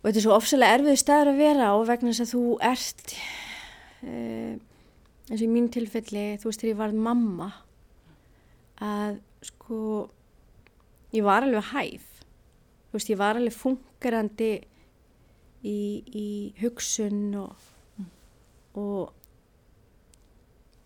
og 0.00 0.06
þetta 0.08 0.18
er 0.18 0.24
svo 0.24 0.36
ofsalega 0.36 0.78
erfiðu 0.78 1.00
staður 1.00 1.32
að 1.32 1.40
vera 1.42 1.72
og 1.76 1.86
vegna 1.90 2.12
þess 2.12 2.24
að 2.24 2.32
þú 2.32 2.44
ert 2.70 3.14
uh, 4.08 4.54
eins 5.30 5.36
og 5.40 5.44
í 5.44 5.50
mín 5.52 5.68
tilfelli 5.72 6.24
þú 6.40 6.48
veist 6.48 6.64
þegar 6.64 6.72
ég 6.72 6.80
varð 6.80 7.02
mamma 7.08 7.50
að 8.80 9.20
sko 9.44 9.80
ég 11.12 11.24
var 11.26 11.44
alveg 11.44 11.70
hæf. 11.74 12.06
Þú 12.90 12.96
veist 12.96 13.12
ég 13.12 13.20
var 13.20 13.38
alveg 13.38 13.54
fungerandi 13.54 14.50
í, 15.62 15.78
í 16.16 16.28
hugsun 16.60 17.34
og, 17.38 17.68
og 18.80 19.12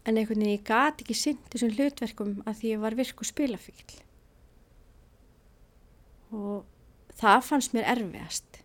en 0.05 0.19
einhvern 0.19 0.43
veginn 0.43 0.59
ég 0.59 0.67
gati 0.67 1.05
ekki 1.05 1.17
synd 1.17 1.47
þessum 1.53 1.73
hlutverkum 1.77 2.35
að 2.45 2.59
því 2.61 2.75
ég 2.75 2.83
var 2.83 2.99
virku 2.99 3.25
spilafíl 3.25 4.01
og 6.35 7.15
það 7.17 7.45
fannst 7.47 7.77
mér 7.77 7.89
erfiðast 7.95 8.64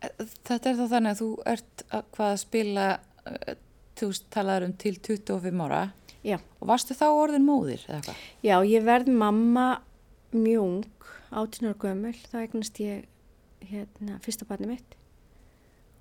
Þetta 0.00 0.70
er 0.70 0.78
þá 0.78 0.86
þannig 0.92 1.14
að 1.14 1.20
þú 1.22 1.28
ert 1.52 1.84
að 1.88 2.10
hvað 2.16 2.32
að 2.32 2.42
spila 2.42 2.86
eh, 3.30 3.54
þú 3.96 4.10
talaður 4.34 4.68
um 4.68 4.74
til 4.82 4.94
25 4.98 5.64
ára. 5.66 5.84
Já. 6.26 6.40
og 6.58 6.66
varstu 6.72 6.94
þá 6.98 7.06
orðin 7.14 7.44
móðir 7.46 7.84
eða 7.86 8.00
hvað? 8.02 8.22
Já, 8.42 8.56
ég 8.66 8.82
verð 8.82 9.12
mamma 9.14 9.66
mjög 10.34 10.64
ung, 10.64 11.04
18 11.30 11.68
ára 11.68 11.78
gömul. 11.84 12.16
Þá 12.26 12.36
eignast 12.40 12.80
ég 12.82 13.04
hérna, 13.62 14.18
fyrsta 14.24 14.48
barni 14.48 14.72
mitt. 14.72 14.96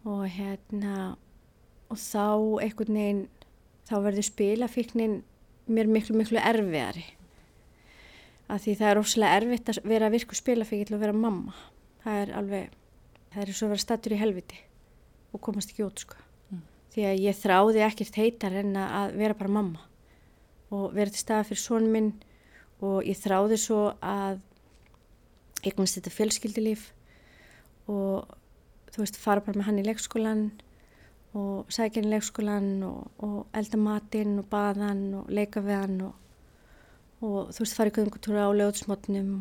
Og 0.05 0.25
hérna 0.29 1.13
og 1.93 2.01
þá 2.01 2.25
einhvern 2.65 2.97
veginn 2.97 3.21
þá 3.85 3.95
verður 4.01 4.27
spilafíknin 4.31 5.19
mér 5.69 5.89
miklu 5.89 6.17
miklu 6.17 6.41
erfiðari. 6.41 7.05
Af 8.49 8.65
því 8.65 8.75
það 8.79 8.91
er 8.91 9.01
óslega 9.01 9.37
erfitt 9.39 9.71
að 9.71 9.85
vera 9.89 10.11
virku 10.13 10.37
spilafíkil 10.37 10.97
og 10.97 11.01
vera 11.01 11.13
mamma. 11.17 11.53
Það 12.03 12.21
er 12.21 12.33
alveg 12.41 12.73
það 13.35 13.43
er 13.43 13.57
svo 13.57 13.67
að 13.67 13.75
vera 13.75 13.83
stattur 13.83 14.15
í 14.15 14.21
helviti 14.21 14.61
og 15.35 15.43
komast 15.43 15.73
ekki 15.73 15.83
út 15.85 15.99
sko. 16.05 16.17
Mm. 16.51 16.63
Því 16.95 17.05
að 17.09 17.21
ég 17.25 17.37
þráði 17.41 17.83
ekkert 17.85 18.19
heitar 18.21 18.55
en 18.61 18.75
að 18.79 19.17
vera 19.19 19.37
bara 19.37 19.55
mamma 19.59 19.83
og 20.73 20.95
vera 20.95 21.11
til 21.11 21.21
staða 21.21 21.47
fyrir 21.49 21.61
són 21.61 21.89
minn 21.91 22.13
og 22.83 23.05
ég 23.07 23.19
þráði 23.19 23.59
svo 23.59 23.81
að 24.03 24.39
eignast 25.65 25.99
þetta 25.99 26.13
fjölskyldilíf 26.13 26.89
og 27.91 28.29
þú 28.91 29.03
veist 29.03 29.19
fara 29.19 29.43
bara 29.43 29.59
með 29.59 29.69
hann 29.69 29.81
í 29.81 29.85
leikskólan 29.85 30.45
og 31.35 31.71
sækja 31.73 32.01
hann 32.01 32.09
í 32.09 32.13
leikskólan 32.15 32.69
og, 32.87 33.09
og 33.23 33.57
elda 33.57 33.79
matinn 33.81 34.39
og 34.41 34.49
baðan 34.51 35.03
og 35.21 35.31
leika 35.31 35.63
við 35.65 35.81
hann 35.81 35.99
og, 36.07 36.13
og 37.21 37.51
þú 37.55 37.65
veist 37.65 37.77
fara 37.77 37.91
í 37.91 37.97
göngutúra 37.97 38.47
á 38.47 38.51
lögutsmotnum 38.55 39.35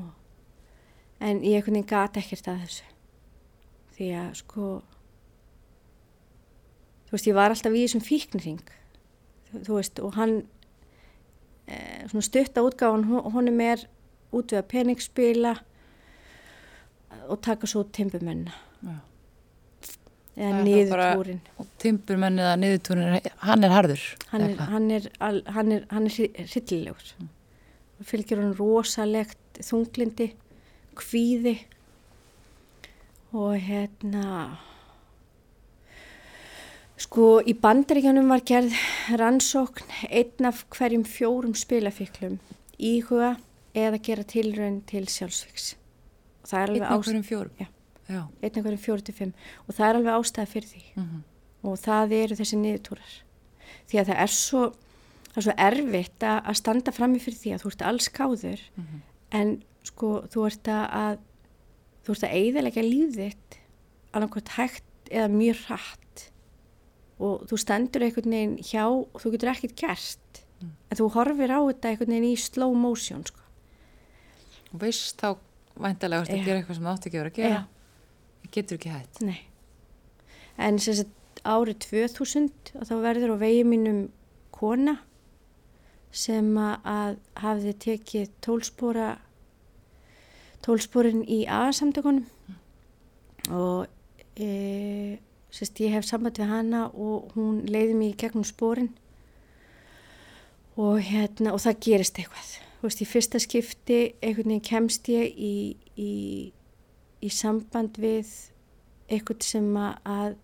en 1.25 1.45
ég 1.47 1.65
veginn 1.65 1.87
gati 1.89 2.23
ekkert 2.23 2.51
að 2.51 2.67
þessu 2.67 2.94
því 3.95 4.11
að 4.19 4.35
sko 4.41 4.69
þú 7.07 7.17
veist 7.17 7.31
ég 7.31 7.39
var 7.39 7.55
alltaf 7.55 7.77
í 7.77 7.85
þessum 7.85 8.05
fíknring 8.05 8.75
þú, 9.55 9.77
veist 9.77 10.01
og 10.03 10.17
hann 10.19 10.37
e, 11.69 11.77
svona 12.11 12.27
stutta 12.27 12.65
útgáðan 12.67 13.07
honum 13.35 13.61
er 13.65 13.87
út 14.35 14.51
við 14.51 14.61
að 14.61 14.71
peningsspila 14.73 15.55
og 17.31 17.41
taka 17.45 17.69
svo 17.71 17.85
timburmenna 17.95 18.55
eða 20.35 20.63
niðurtúrin 20.67 21.43
og 21.63 21.69
timburmenn 21.83 22.41
eða 22.43 22.57
niðurtúrin 22.59 23.29
hann 23.45 23.67
er 23.67 23.75
harður 23.75 24.07
hann 24.33 24.49
er, 24.49 24.65
hann 24.73 24.89
er, 24.91 25.07
hann 25.21 25.71
er, 25.77 25.85
hann 25.93 26.09
er 26.09 26.17
hryllilegur. 26.51 27.13
Mm. 27.21 27.31
fylgjur 28.03 28.43
hann 28.43 28.57
rosalegt 28.59 29.63
þunglindi 29.63 30.33
kvíði 30.99 31.55
og 33.35 33.55
hérna 33.59 34.57
sko 37.01 37.41
í 37.43 37.57
bandaríkjanum 37.59 38.29
var 38.31 38.45
gerð 38.47 38.75
rannsókn 39.19 39.91
einn 40.09 40.47
af 40.51 40.65
hverjum 40.75 41.03
fjórum 41.05 41.57
spilafiklum 41.59 42.39
íhuga 42.79 43.35
eða 43.75 43.99
gera 44.07 44.23
tilraun 44.23 44.85
til 44.87 45.09
sjálfsvíks 45.11 45.75
einn 46.53 46.83
af 46.83 47.03
hverjum 47.03 47.25
fjórum? 47.27 47.67
Einn 48.09 48.57
af 48.57 48.63
hverjum 48.63 48.79
fjóru 48.79 49.03
til 49.03 49.15
fimm. 49.15 49.35
Og 49.67 49.75
það 49.75 49.89
er 49.89 49.99
alveg 49.99 50.15
ástæða 50.15 50.47
fyrir 50.47 50.69
því. 50.69 50.83
Mm 50.95 51.03
-hmm. 51.03 51.23
og 51.69 51.79
það 51.79 52.13
eru 52.13 52.35
þessi 52.35 52.57
niðurtúrar. 52.57 53.13
Því 53.89 53.99
að 53.99 54.07
það 54.09 54.19
er 54.23 54.27
svo, 54.27 54.73
það 55.33 55.37
er 55.37 55.43
svo 55.43 55.55
erfitt 55.59 56.23
að 56.23 56.55
standa 56.55 56.93
fram 56.93 57.15
í 57.15 57.19
fyrir 57.19 57.39
því 57.39 57.55
að 57.55 57.63
þú 57.63 57.69
ert 57.69 57.83
alls 57.83 58.09
káður 58.09 58.61
mm 58.77 58.85
-hmm. 58.85 59.01
en 59.31 59.63
sko 59.83 60.25
þú 60.31 60.47
ert 60.47 60.69
að 60.69 61.19
þú 62.05 62.15
ert 62.15 62.27
að 62.27 62.37
eigðilega 62.39 62.85
líðitt 62.85 63.59
alveg 64.15 64.53
hægt 64.57 65.11
eða 65.11 65.31
mjög 65.33 65.63
hratt 65.69 66.25
og 67.25 67.45
þú 67.51 67.59
stendur 67.61 68.05
einhvern 68.05 68.35
veginn 68.35 68.55
hjá 68.65 68.85
og 68.89 69.23
þú 69.23 69.35
getur 69.35 69.53
ekkert 69.53 69.77
gert 69.79 70.43
mm. 70.61 70.73
en 70.91 71.01
þú 71.01 71.09
horfir 71.15 71.55
á 71.55 71.61
þetta 71.61 71.91
einhvern 71.91 72.15
veginn 72.15 72.31
í 72.33 72.37
slow 72.41 72.75
motion 72.79 73.25
sko. 73.27 73.43
og 74.73 74.83
veist 74.83 75.21
þá 75.23 75.37
væntalega 75.75 76.27
að 76.27 76.47
gera 76.47 76.61
eitthvað 76.61 76.79
sem 76.79 76.87
það 76.87 76.95
átti 76.95 77.11
ekki 77.11 77.19
að 77.19 77.23
vera 77.23 77.33
að 77.33 77.41
gera 77.41 77.61
það 78.43 78.53
getur 78.57 78.79
ekki 78.79 78.95
hægt 78.95 79.23
Nei. 79.25 79.41
en 80.59 80.79
sem 80.83 80.99
sagt 81.01 81.43
árið 81.45 81.81
2000 81.89 82.75
og 82.79 82.89
þá 82.89 82.95
verður 83.05 83.35
á 83.35 83.43
vegi 83.43 83.65
mínum 83.69 84.01
kona 84.55 84.99
sem 86.15 86.53
að 86.59 87.19
hafði 87.43 87.75
tekið 87.85 88.35
tólspóra 88.45 89.09
tólsporin 90.65 91.23
í 91.29 91.45
A-samtökunum 91.51 92.25
og 93.53 93.87
e, 94.41 95.19
sérst, 95.53 95.81
ég 95.85 95.93
hef 95.95 96.07
samband 96.09 96.39
við 96.41 96.51
hana 96.51 96.87
og 96.91 97.35
hún 97.37 97.63
leiði 97.69 97.97
mig 97.99 98.15
í 98.15 98.21
gegnum 98.25 98.47
sporin 98.49 98.91
og, 100.75 100.99
hérna, 101.05 101.53
og 101.53 101.61
það 101.63 101.83
gerist 101.87 102.19
eitthvað. 102.19 102.55
Þú 102.81 102.89
veist, 102.89 103.03
í 103.05 103.09
fyrsta 103.09 103.41
skipti 103.43 103.99
einhvern 104.19 104.51
veginn 104.51 104.65
kemst 104.65 105.09
ég 105.13 105.37
í, 105.37 105.55
í, 106.01 106.15
í 107.23 107.31
samband 107.33 108.01
við 108.01 108.33
eitthvað 109.13 109.45
sem 109.47 109.69
að 109.79 110.35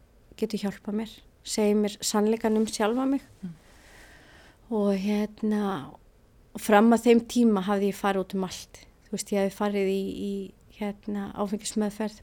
getur 0.41 0.63
hjálpa 0.65 0.95
mér, 0.95 1.11
segi 1.45 1.75
mér 1.77 1.97
sannleikan 2.05 2.59
um 2.61 2.69
sjálfa 2.69 3.07
mig 3.09 3.25
mm. 3.43 3.57
og 4.77 4.93
hérna 5.01 5.65
fram 6.61 6.93
að 6.95 7.09
þeim 7.09 7.25
tíma 7.31 7.65
hafði 7.67 7.91
ég 7.91 7.99
farið 7.99 8.25
út 8.25 8.37
um 8.37 8.47
allt 8.49 8.81
þú 9.11 9.17
veist, 9.17 9.33
ég 9.35 9.49
hef 9.49 9.57
farið 9.59 9.89
í, 9.91 10.03
í 10.15 10.33
hérna 10.79 11.31
áfengismöðferð 11.35 12.21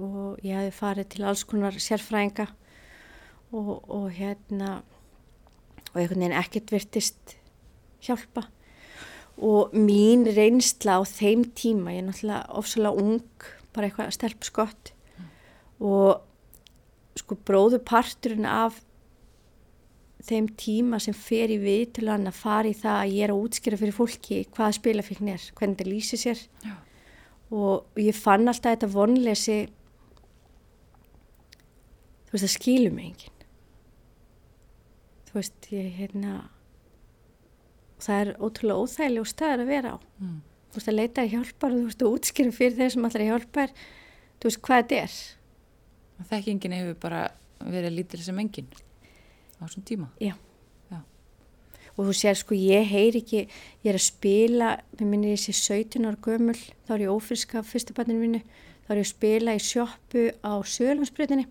og 0.00 0.44
ég 0.46 0.68
hef 0.68 0.78
farið 0.80 1.08
til 1.12 1.24
alls 1.26 1.42
konar 1.44 1.74
sérfræðinga 1.82 2.46
og, 3.50 3.72
og 3.90 4.06
hérna 4.14 4.78
og 5.90 5.98
einhvern 5.98 6.22
veginn 6.22 6.38
ekkert 6.38 6.72
virtist 6.72 7.34
hjálpa 8.06 8.46
og 9.36 9.74
mín 9.76 10.24
reynsla 10.30 10.96
á 10.96 11.02
þeim 11.04 11.42
tíma, 11.58 11.92
ég 11.92 12.04
er 12.04 12.06
náttúrulega 12.06 12.56
ofsalega 12.56 13.02
ung, 13.02 13.48
bara 13.74 13.90
eitthvað 13.90 14.14
stelpskott 14.16 14.92
mm. 14.94 15.26
og 15.90 17.18
sko 17.20 17.36
bróðu 17.48 17.82
parturinn 17.84 18.48
af 18.48 18.78
þeim 20.26 20.48
tíma 20.58 20.98
sem 21.02 21.14
fer 21.16 21.52
í 21.54 21.58
við 21.62 21.84
til 21.98 22.08
hann 22.10 22.26
að 22.28 22.40
fara 22.40 22.70
í 22.70 22.74
það 22.76 22.98
að 23.02 23.14
ég 23.14 23.26
er 23.26 23.32
að 23.34 23.44
útskýra 23.46 23.78
fyrir 23.80 23.96
fólki 23.96 24.42
hvaða 24.56 24.76
spilafíkn 24.80 25.30
er, 25.32 25.46
hvernig 25.58 25.78
það 25.80 25.90
lýsir 25.92 26.22
sér. 26.22 26.42
Já. 26.64 26.74
og 27.54 28.00
ég 28.02 28.16
fann 28.18 28.48
alltaf 28.50 28.74
þetta 28.74 28.90
vonleysi 28.90 29.58
þú 32.26 32.34
veist 32.34 32.44
það 32.46 32.54
skilur 32.56 32.94
mig 32.96 33.06
engin 33.12 33.44
þú 35.28 35.38
veist 35.38 35.68
ég 35.70 35.92
hérna 36.00 36.32
það 38.02 38.20
er 38.24 38.32
ótrúlega 38.42 38.82
óþægileg 38.82 39.22
og 39.22 39.30
staður 39.30 39.62
að 39.62 39.70
vera 39.70 39.94
á. 39.94 39.98
Mm. 40.18 40.40
þú 40.70 40.80
veist 40.80 40.90
að 40.90 40.98
leita 40.98 41.22
að 41.22 41.32
hjálpa 41.36 41.68
og 41.68 41.76
þú 41.76 41.84
veist 41.86 42.02
að 42.02 42.16
útskýra 42.16 42.56
fyrir 42.58 42.76
þeir 42.80 42.94
sem 42.96 43.08
allar 43.08 43.26
hjálpa 43.30 43.66
er 43.66 43.76
þú 43.76 44.50
veist 44.50 44.62
hvað 44.66 44.82
þetta 44.82 44.98
er. 45.04 45.16
Þekkingin 46.32 46.76
hefur 46.76 46.98
bara 47.06 47.22
verið 47.62 47.96
lítil 48.00 48.22
sem 48.24 48.42
enginn 48.42 48.68
á 49.58 49.62
þessum 49.64 49.86
tíma. 49.88 50.10
Já. 50.20 50.34
Já. 50.90 51.00
og 51.96 52.06
þú 52.06 52.14
sér 52.20 52.38
sko 52.38 52.54
ég 52.58 52.86
heyr 52.92 53.16
ekki, 53.16 53.46
ég 53.82 53.90
er 53.90 53.98
að 53.98 54.06
spila, 54.06 54.70
mér 55.00 55.10
minnir 55.10 55.36
ég 55.36 55.42
sé 55.42 55.52
17 55.56 56.06
ára 56.06 56.20
gömul, 56.22 56.58
þá 56.86 56.94
er 56.96 57.04
ég 57.06 57.12
ófriska 57.12 57.62
fyrstubanninu 57.64 58.22
mínu, 58.22 58.40
þá 58.86 58.90
er 58.94 59.02
ég 59.02 59.06
að 59.06 59.12
spila 59.14 59.56
í 59.56 59.62
sjóppu 59.62 60.30
á 60.44 60.52
Sjölandsbrytinni 60.60 61.46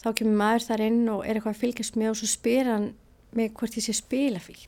þá 0.00 0.12
kemur 0.16 0.38
maður 0.40 0.66
þar 0.68 0.84
inn 0.86 1.00
og 1.12 1.24
er 1.26 1.36
eitthvað 1.36 1.56
að 1.56 1.62
fylgjast 1.64 1.98
með 2.00 2.12
og 2.12 2.20
svo 2.20 2.28
spyr 2.30 2.70
hann 2.70 2.86
mig 3.36 3.52
hvort 3.56 3.76
ég 3.76 3.84
sé 3.84 3.94
spilafíl 3.94 4.62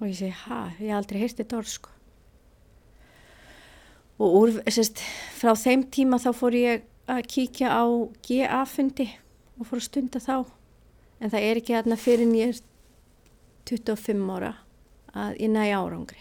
og 0.00 0.06
ég 0.08 0.16
segi, 0.18 0.34
hæ, 0.44 0.58
ég 0.80 0.90
hef 0.90 0.96
aldrei 0.98 1.20
heyrst 1.22 1.38
þetta 1.38 1.58
orð 1.60 1.70
sko. 1.70 1.90
Og 4.18 4.34
úr, 4.40 4.52
sérst, 4.70 5.00
frá 5.38 5.54
þeim 5.58 5.84
tíma 5.94 6.18
þá 6.22 6.30
fór 6.36 6.56
ég 6.58 6.84
að 7.10 7.22
kíkja 7.30 7.70
á 7.70 7.84
GA-fundi 8.26 9.06
og 9.58 9.68
fór 9.68 9.80
að 9.80 9.86
stunda 9.86 10.22
þá 10.22 10.36
en 11.20 11.30
það 11.30 11.48
er 11.48 11.60
ekki 11.60 11.76
aðna 11.78 11.96
fyrir 12.00 12.30
er 12.44 12.60
25 13.70 14.30
ára 14.36 14.54
að 15.14 15.40
ég 15.40 15.50
næ 15.50 15.64
árangri. 15.72 16.20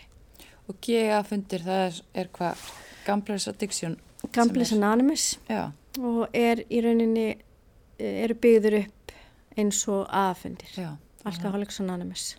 Og 0.70 0.78
GA-fundir 0.80 1.64
það 1.66 1.86
er, 1.88 2.02
er 2.14 2.28
hvað? 2.32 2.68
Gamblers 3.04 3.48
Addiction 3.52 3.98
Gamblers 4.32 4.72
Anonymous. 4.72 5.40
Já. 5.50 5.72
og 6.00 6.28
er 6.34 6.64
í 6.70 6.80
rauninni 6.82 7.34
eru 8.00 8.36
byggður 8.40 8.80
upp 8.80 9.12
eins 9.58 9.84
og 9.92 10.08
A-fundir. 10.10 10.72
Alcoholics 11.24 11.80
Anonymous. 11.84 12.34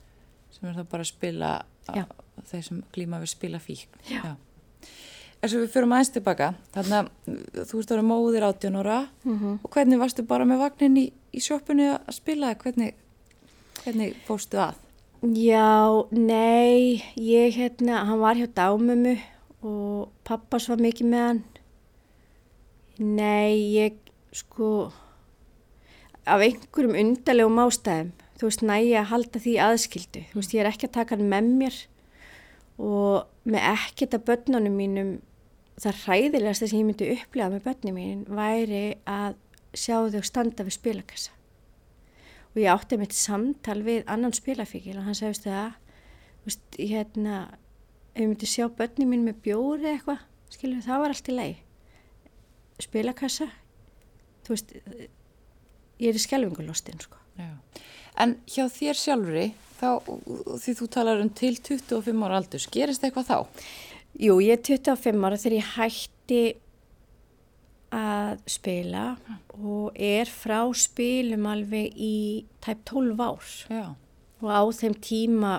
Sem 0.51 0.69
er 0.69 0.79
þá 0.79 0.89
bara 0.91 1.05
að 1.05 1.11
spila 1.13 1.53
Já. 1.95 2.07
þeir 2.51 2.65
sem 2.67 2.83
glíma 2.95 3.21
við 3.23 3.33
spila 3.35 3.61
fík 3.63 3.87
Já. 4.09 4.35
Þess 5.45 5.57
að 5.59 5.61
við 5.61 5.73
fyrir 5.75 5.93
aðeins 5.93 6.11
tilbaka, 6.15 6.47
þannig 6.73 6.95
að 6.97 7.67
þú 7.69 7.81
ert 7.81 7.91
að 7.91 7.95
vera 7.95 8.05
móðir 8.09 8.47
18 8.47 8.77
ára. 8.81 8.99
Mm 9.25 9.39
-hmm. 9.39 9.59
og 9.63 9.71
hvernig 9.71 9.99
varstu 10.01 10.23
bara 10.23 10.45
með 10.45 10.59
vagnin 10.59 10.97
í, 10.97 11.13
í 11.35 11.43
sjóppunni 11.43 11.91
að 11.95 12.15
spila, 12.17 12.55
hvernig, 12.61 12.95
hvernig 13.83 14.17
fóstu 14.27 14.61
að? 14.63 14.81
Já, 15.25 16.05
nei, 16.13 17.01
ég 17.17 17.57
hérna, 17.57 18.03
hann 18.09 18.21
var 18.21 18.37
hjá 18.37 18.49
dámömu 18.53 19.15
og 19.65 20.11
pappas 20.29 20.69
var 20.69 20.83
mikið 20.85 21.09
með 21.09 21.25
hann. 21.29 21.41
Nei, 23.01 23.55
ég 23.75 23.97
sko, 24.37 24.91
af 26.29 26.45
einhverjum 26.45 26.99
undarlegum 27.01 27.63
ástæðum, 27.65 28.13
þú 28.39 28.51
veist, 28.51 28.67
næja 28.69 29.01
að 29.01 29.11
halda 29.15 29.43
því 29.47 29.55
aðskildu. 29.65 30.25
Þú 30.31 30.41
veist, 30.41 30.55
ég 30.55 30.65
er 30.65 30.71
ekki 30.71 30.91
að 30.91 30.97
taka 30.99 31.17
hann 31.17 31.33
með 31.33 31.51
mér 31.63 31.81
og 32.85 33.49
með 33.49 33.71
ekkert 33.71 34.19
að 34.19 34.27
börnunum 34.29 34.77
mínum 34.79 35.15
það 35.81 36.01
hræðilegast 36.05 36.65
sem 36.65 36.81
ég 36.81 36.87
myndi 36.89 37.11
upplega 37.15 37.51
með 37.53 37.65
börnum 37.67 37.99
mín 37.99 38.23
væri 38.31 38.85
að 39.11 39.39
sjá 39.79 39.97
þau 40.13 40.23
standa 40.27 40.67
við 40.67 40.79
spilakassa 40.79 41.35
og 42.55 42.61
ég 42.63 42.71
átti 42.71 42.99
mitt 43.01 43.17
samtal 43.17 43.81
við 43.87 44.05
annan 44.11 44.35
spilafíkil 44.37 44.97
og 45.01 45.09
hann 45.09 45.19
sagðist 45.19 45.49
það 45.49 45.75
veist, 46.45 46.79
hérna, 46.79 47.43
ef 48.15 48.23
ég 48.23 48.31
myndi 48.31 48.49
sjá 48.49 48.69
börnum 48.71 49.11
mín 49.11 49.27
með 49.27 49.43
bjóri 49.49 49.91
eitthvað 49.95 50.23
skilur 50.55 50.85
það 50.85 51.03
var 51.03 51.15
allt 51.15 51.31
í 51.31 51.37
lei 51.37 51.53
spilakassa 52.83 53.51
þú 54.45 54.55
veist 54.55 54.75
ég 56.01 56.11
er 56.11 56.19
í 56.19 56.23
skjálfingulostin 56.23 57.01
sko. 57.03 57.21
En 58.21 58.37
hjá 58.51 58.67
þér 58.71 58.99
sjálfri 58.99 59.47
þá, 59.79 59.89
því 60.63 60.75
þú 60.81 60.89
talar 60.95 61.23
um 61.23 61.31
til 61.35 61.55
25 61.59 62.27
ára 62.27 62.39
aldur, 62.39 62.67
gerist 62.75 63.05
eitthvað 63.07 63.31
þá? 63.31 63.65
Jú, 64.23 64.39
ég 64.45 64.59
er 64.59 64.63
25 64.63 65.27
ára 65.27 65.41
þegar 65.41 65.57
ég 65.59 65.73
hætti 65.75 66.43
að 67.95 68.43
spila 68.51 69.05
og 69.55 69.95
er 69.95 70.31
frá 70.31 70.59
spilum 70.75 71.47
alveg 71.51 71.95
í 71.95 72.17
tæp 72.65 72.83
12 72.91 73.23
ár 73.23 73.53
Já. 73.71 73.85
og 74.43 74.49
á 74.51 74.63
þeim 74.75 74.97
tíma 74.99 75.53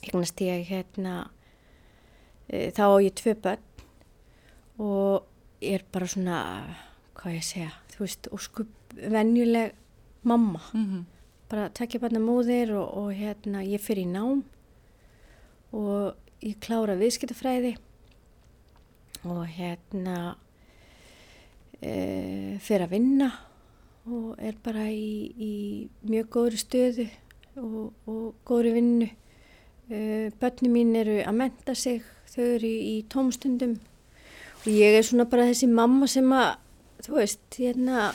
eignast 0.00 0.40
ég 0.40 0.64
hérna 0.70 1.16
e, 2.48 2.70
þá 2.72 2.84
á 2.88 2.96
ég 3.04 3.16
tvö 3.20 3.34
börn 3.44 3.66
og 4.80 5.26
er 5.60 5.84
bara 5.92 6.08
svona 6.08 6.38
hvað 7.20 7.36
ég 7.36 7.44
segja, 7.44 7.72
þú 7.92 8.04
veist, 8.06 8.28
óskup 8.32 8.94
venjuleg 8.96 9.74
mamma 10.22 10.60
mm 10.72 10.86
-hmm. 10.86 11.04
bara 11.50 11.68
tekja 11.68 12.00
barna 12.00 12.18
móðir 12.18 12.72
og, 12.72 12.96
og 12.96 13.12
hérna 13.12 13.62
ég 13.62 13.80
fyrir 13.80 14.06
í 14.06 14.12
nám 14.12 14.42
og 15.72 16.14
ég 16.42 16.58
klára 16.60 16.96
viðskiptafræði 16.96 17.76
og 19.24 19.46
hérna 19.46 20.36
e, 21.82 22.58
fyrir 22.62 22.86
að 22.86 22.94
vinna 22.94 23.30
og 24.10 24.40
er 24.40 24.56
bara 24.64 24.86
í, 24.92 25.30
í 25.36 25.52
mjög 26.08 26.30
góðri 26.34 26.60
stöðu 26.60 27.06
og, 27.60 27.92
og 28.08 28.24
góðri 28.48 28.74
vinnu. 28.76 29.10
E, 29.90 30.00
Bönni 30.40 30.70
mín 30.72 30.94
eru 30.98 31.20
að 31.24 31.38
menta 31.40 31.74
sig, 31.76 32.02
þau 32.30 32.44
eru 32.44 32.68
í, 32.68 32.80
í 32.94 32.96
tómstundum 33.10 33.76
og 34.60 34.68
ég 34.72 34.98
er 34.98 35.06
svona 35.06 35.28
bara 35.30 35.48
þessi 35.48 35.70
mamma 35.70 36.08
sem 36.10 36.28
að, 36.36 36.52
þú 37.06 37.16
veist, 37.16 37.44
hérna, 37.56 38.10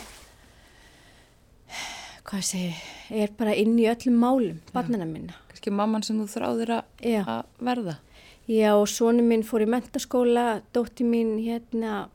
hvað 2.26 2.44
sé, 2.46 2.64
er 3.10 3.34
bara 3.38 3.56
inn 3.58 3.78
í 3.82 3.90
öllum 3.90 4.20
málum, 4.22 4.60
barnina 4.74 5.08
minna. 5.10 5.38
Kanski 5.50 5.74
mamman 5.74 6.06
sem 6.06 6.20
þú 6.22 6.28
þráðir 6.36 6.76
að 6.78 7.46
verða. 7.66 8.00
Já, 8.46 8.76
og 8.78 8.86
sónu 8.92 9.24
minn 9.26 9.42
fór 9.46 9.64
í 9.66 9.70
mentaskóla, 9.74 10.60
dótti 10.74 11.06
mín 11.08 11.40
hérna 11.42 12.06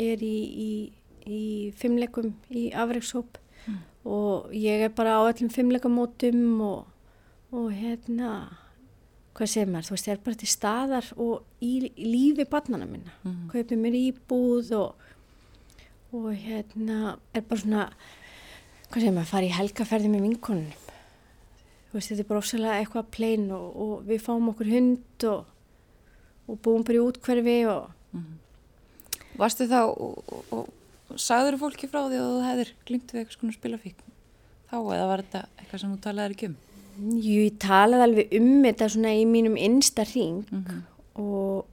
er 0.00 0.24
í, 0.24 0.38
í, 0.64 0.72
í 1.26 1.44
fimmleikum 1.78 2.32
í 2.50 2.66
afreikshóp 2.74 3.38
mm. 3.66 3.78
og 4.10 4.52
ég 4.56 4.86
er 4.86 4.92
bara 4.96 5.18
á 5.20 5.28
öllum 5.28 5.52
fimmleikamótum 5.54 6.60
og, 6.64 6.84
og 7.54 7.70
hérna, 7.74 8.32
hvað 9.36 9.52
segir 9.54 9.72
maður, 9.72 9.90
þú 9.90 9.96
veist, 9.96 10.10
ég 10.10 10.18
er 10.18 10.24
bara 10.28 10.40
til 10.42 10.50
staðar 10.50 11.10
og 11.16 11.64
í, 11.64 11.72
í 11.88 12.10
lífi 12.10 12.48
barnana 12.50 12.88
minna, 12.88 13.14
mm. 13.22 13.44
kaupið 13.52 13.82
mér 13.84 13.98
íbúð 14.00 14.72
og, 14.80 15.10
og 16.14 16.30
hérna 16.32 17.16
er 17.34 17.46
bara 17.46 17.64
svona, 17.64 17.90
hvað 18.88 19.00
segir 19.00 19.16
maður, 19.18 19.30
fara 19.34 19.50
í 19.50 19.54
helgaferði 19.58 20.14
með 20.14 20.28
vinkonunum 20.30 20.80
veist, 21.94 22.10
þetta 22.10 22.24
er 22.24 22.30
bara 22.30 22.42
ofsalega 22.42 22.78
eitthvað 22.80 23.10
plein 23.14 23.50
og, 23.54 23.66
og 23.84 23.92
við 24.08 24.22
fáum 24.24 24.50
okkur 24.52 24.70
hund 24.72 25.26
og, 25.30 25.50
og 26.48 26.60
búum 26.64 26.86
bara 26.86 26.98
í 26.98 27.04
útkverfi 27.04 27.58
og 27.70 27.90
mm. 28.16 28.32
Varstu 29.38 29.66
þá 29.70 29.80
og, 29.90 30.34
og 30.54 31.18
sagður 31.20 31.58
fólki 31.60 31.88
frá 31.90 32.04
því 32.06 32.20
að 32.20 32.30
þú 32.30 32.42
hefðir 32.48 32.72
glimt 32.88 33.12
við 33.12 33.20
eitthvað 33.20 33.38
svona 33.38 33.56
spilafík 33.56 34.02
þá 34.70 34.76
eða 34.78 35.08
var 35.10 35.22
þetta 35.24 35.42
eitthvað 35.58 35.82
sem 35.82 35.92
þú 35.92 36.00
talaði 36.04 36.36
ekki 36.36 36.48
um? 36.50 36.56
Jú, 36.94 37.38
ég 37.42 37.56
talaði 37.62 38.06
alveg 38.06 38.34
um 38.38 38.50
þetta 38.64 38.90
svona 38.94 39.14
í 39.18 39.24
mínum 39.26 39.56
innsta 39.58 40.06
hring 40.06 40.44
mm 40.46 40.64
-hmm. 40.64 40.82
og 41.22 41.66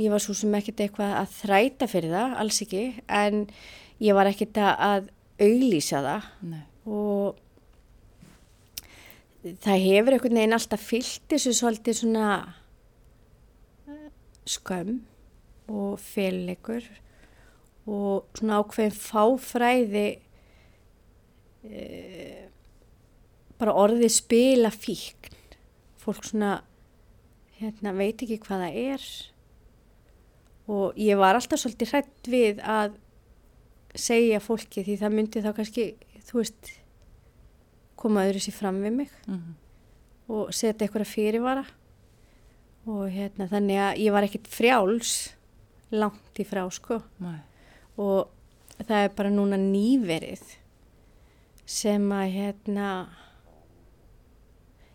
ég 0.00 0.10
var 0.10 0.22
svo 0.22 0.34
sem 0.34 0.54
ekkert 0.54 0.80
eitthvað 0.80 1.12
að 1.18 1.36
þræta 1.42 1.86
fyrir 1.90 2.10
það, 2.10 2.36
alls 2.38 2.62
ekki 2.62 2.84
en 3.08 3.46
ég 4.00 4.14
var 4.14 4.26
ekkert 4.26 4.56
að 4.56 5.10
auglýsa 5.40 6.02
það 6.04 6.22
Nei. 6.42 6.64
og 6.86 7.36
það 9.42 9.84
hefur 9.86 10.12
einhvern 10.12 10.38
veginn 10.40 10.52
alltaf 10.56 10.80
fyllt 10.80 11.22
þessu 11.28 11.52
svolítið 11.56 11.94
svona 12.02 12.54
skömm 14.46 15.00
og 15.70 16.00
féleikur 16.02 16.84
og 17.90 18.26
svona 18.36 18.60
ákveðin 18.60 18.96
fáfræði 18.96 20.06
e, 21.64 21.84
bara 23.60 23.76
orðið 23.76 24.12
spila 24.14 24.70
fíkn. 24.72 25.36
Fólk 26.00 26.24
svona 26.24 26.60
hérna, 27.60 27.92
veit 27.96 28.22
ekki 28.22 28.40
hvað 28.40 28.64
það 28.64 28.78
er. 28.80 29.06
Og 30.70 31.00
ég 31.00 31.18
var 31.20 31.36
alltaf 31.36 31.60
svolítið 31.60 31.94
hrætt 31.94 32.30
við 32.30 32.62
að 32.62 32.94
segja 33.98 34.38
fólki 34.42 34.84
því 34.86 34.96
það 35.00 35.16
myndi 35.16 35.42
þá 35.42 35.50
kannski 35.56 35.86
þú 36.28 36.38
veist 36.38 36.70
koma 38.00 38.24
öðru 38.28 38.40
sér 38.44 38.56
fram 38.56 38.78
við 38.84 38.92
mig 39.02 39.10
mm 39.26 39.34
-hmm. 39.34 39.54
og 40.28 40.54
setja 40.54 40.86
eitthvað 40.86 41.10
fyrirvara. 41.10 41.64
Og 42.86 43.10
hérna 43.10 43.48
þannig 43.48 43.76
að 43.76 43.98
ég 43.98 44.12
var 44.12 44.22
ekkert 44.24 44.48
frjáls 44.48 45.34
langt 45.94 46.40
í 46.40 46.46
frá 46.46 46.62
sko. 46.72 47.00
Nei. 47.22 47.40
og 48.00 48.30
það 48.86 49.04
er 49.04 49.16
bara 49.16 49.32
núna 49.32 49.58
nýverið 49.60 50.54
sem 51.68 52.06
að 52.14 52.32
hérna 52.34 52.86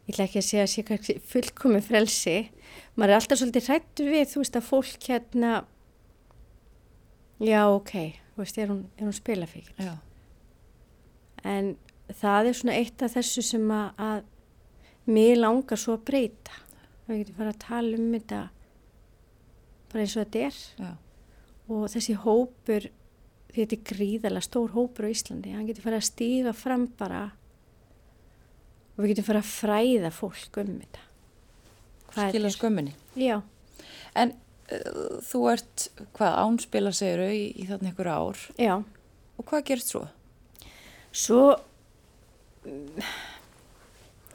ég 0.06 0.16
ætla 0.16 0.26
ekki 0.26 0.42
að 0.42 0.48
segja 0.48 0.66
að 0.66 0.72
sé 0.74 0.84
kannski 0.86 1.16
fullkomi 1.32 1.82
frelsi. 1.86 2.36
Maður 2.96 3.14
er 3.14 3.20
alltaf 3.20 3.40
svolítið 3.42 3.70
hrættur 3.70 4.12
við 4.12 4.28
þú 4.32 4.42
veist 4.42 4.60
að 4.60 4.68
fólk 4.70 5.08
hérna 5.10 5.54
já 7.44 7.62
ok, 7.68 7.94
þú 8.34 8.44
veist 8.44 8.60
er 8.60 8.72
hún, 8.72 8.84
hún 9.00 9.16
spilafíkil 9.16 9.96
en 11.46 11.76
það 12.10 12.50
er 12.50 12.58
svona 12.58 12.78
eitt 12.80 13.04
af 13.06 13.16
þessu 13.16 13.44
sem 13.46 13.66
að, 13.74 13.88
að 14.02 15.12
mér 15.14 15.40
langar 15.42 15.80
svo 15.80 15.98
að 15.98 16.06
breyta. 16.10 16.62
Við 17.06 17.22
getum 17.22 17.40
fara 17.40 17.54
að 17.54 17.62
tala 17.62 18.00
um 18.00 18.08
þetta 18.16 18.42
bara 19.96 20.04
eins 20.06 20.18
og 20.20 20.26
þetta 20.28 20.44
er 20.50 20.60
Já. 20.84 20.92
og 21.72 21.88
þessi 21.96 22.18
hópur 22.26 22.90
þetta 23.56 23.78
er 23.80 23.84
gríðala 23.88 24.44
stór 24.44 24.74
hópur 24.76 25.08
á 25.08 25.14
Íslandi 25.16 25.56
hann 25.56 25.68
getur 25.70 25.88
fara 25.88 26.02
að 26.04 26.10
stíga 26.12 26.52
fram 26.56 26.90
bara 27.00 27.26
og 28.96 29.04
við 29.04 29.14
getum 29.14 29.28
fara 29.28 29.42
að 29.44 29.52
fræða 29.52 30.12
fólk 30.16 30.58
um 30.62 30.72
þetta. 30.80 31.02
Er- 32.16 32.54
skömminni. 32.56 32.94
Já, 33.20 33.42
En 34.16 34.32
uh, 34.72 35.20
þú 35.28 35.42
ert, 35.52 35.88
hvað, 36.16 36.38
ánspila 36.46 36.94
segiru 36.96 37.28
í, 37.28 37.42
í 37.60 37.66
þarna 37.68 37.92
ykkur 37.92 38.08
ár 38.08 38.44
já. 38.56 38.76
og 39.36 39.48
hvað 39.50 39.66
gerist 39.68 39.92
svo? 39.92 40.06
Svo 41.16 41.42
mm, 42.64 43.04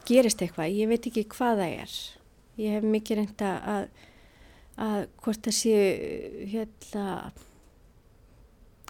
gerist 0.05 0.43
eitthvað, 0.45 0.75
ég 0.77 0.91
veit 0.91 1.09
ekki 1.09 1.25
hvað 1.33 1.63
það 1.63 1.73
er. 1.81 1.97
Ég 2.61 2.77
hef 2.77 2.85
mikið 2.93 3.21
reynda 3.21 3.51
að, 3.73 3.87
að 4.81 5.05
hvort 5.21 5.45
það 5.45 5.57
séu 5.57 6.47
hérna 6.51 7.05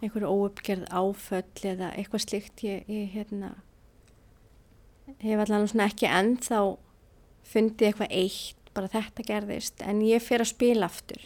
einhverju 0.01 0.29
óuppgerð 0.29 0.87
áföll 0.89 1.67
eða 1.73 1.91
eitthvað 1.93 2.25
slikt. 2.25 2.63
Ég, 2.65 2.87
ég 2.89 3.11
hérna 3.13 3.53
hef 5.21 5.43
allan 5.43 5.67
svona 5.69 5.89
ekki 5.91 6.09
ennþá 6.09 6.61
fundið 7.51 7.89
eitthvað 7.89 8.15
eitt, 8.21 8.57
bara 8.71 8.91
þetta 8.93 9.25
gerðist, 9.27 9.81
en 9.83 9.99
ég 10.05 10.23
fer 10.23 10.43
að 10.43 10.53
spila 10.53 10.87
aftur. 10.87 11.21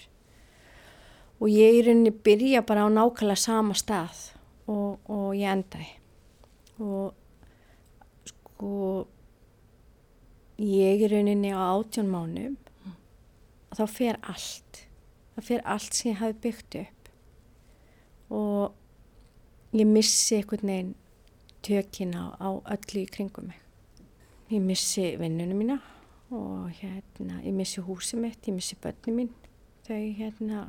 Og 1.39 1.51
ég 1.51 1.77
í 1.77 1.83
rauninni 1.85 2.15
byrja 2.25 2.63
bara 2.65 2.87
á 2.87 2.89
nákvæmlega 2.89 3.39
sama 3.39 3.75
stað 3.77 4.31
og, 4.71 4.97
og 5.11 5.35
ég 5.35 5.51
endaði 5.51 5.91
og 6.81 7.13
sko 8.27 9.05
ég 10.59 11.03
í 11.03 11.09
rauninni 11.11 11.51
á 11.55 11.75
átjón 11.75 12.09
mánum 12.11 12.55
og 12.55 12.64
þá 13.75 13.85
fer 13.91 14.19
allt. 14.23 14.81
Það 15.35 15.47
fer 15.49 15.65
allt 15.75 15.93
sem 15.97 16.11
ég 16.11 16.21
hafi 16.21 16.37
byggt 16.45 16.77
upp. 16.81 17.09
Og 18.35 18.63
ég 19.75 19.87
missi 19.89 20.39
einhvern 20.39 20.71
veginn 20.71 20.95
tökin 21.65 22.15
á, 22.15 22.23
öllu 22.39 23.01
í 23.01 23.05
kringum 23.11 23.49
mig. 23.49 23.59
Ég 24.53 24.61
missi 24.61 25.15
vinnunum 25.19 25.57
mína 25.57 25.79
og 26.33 26.69
hérna 26.79 27.41
ég 27.43 27.53
missi 27.53 27.81
húsið 27.81 28.19
mitt, 28.21 28.47
ég 28.47 28.53
missi 28.55 28.75
börnum 28.81 29.15
mín. 29.19 29.31
Þau 29.85 30.01
hérna 30.17 30.67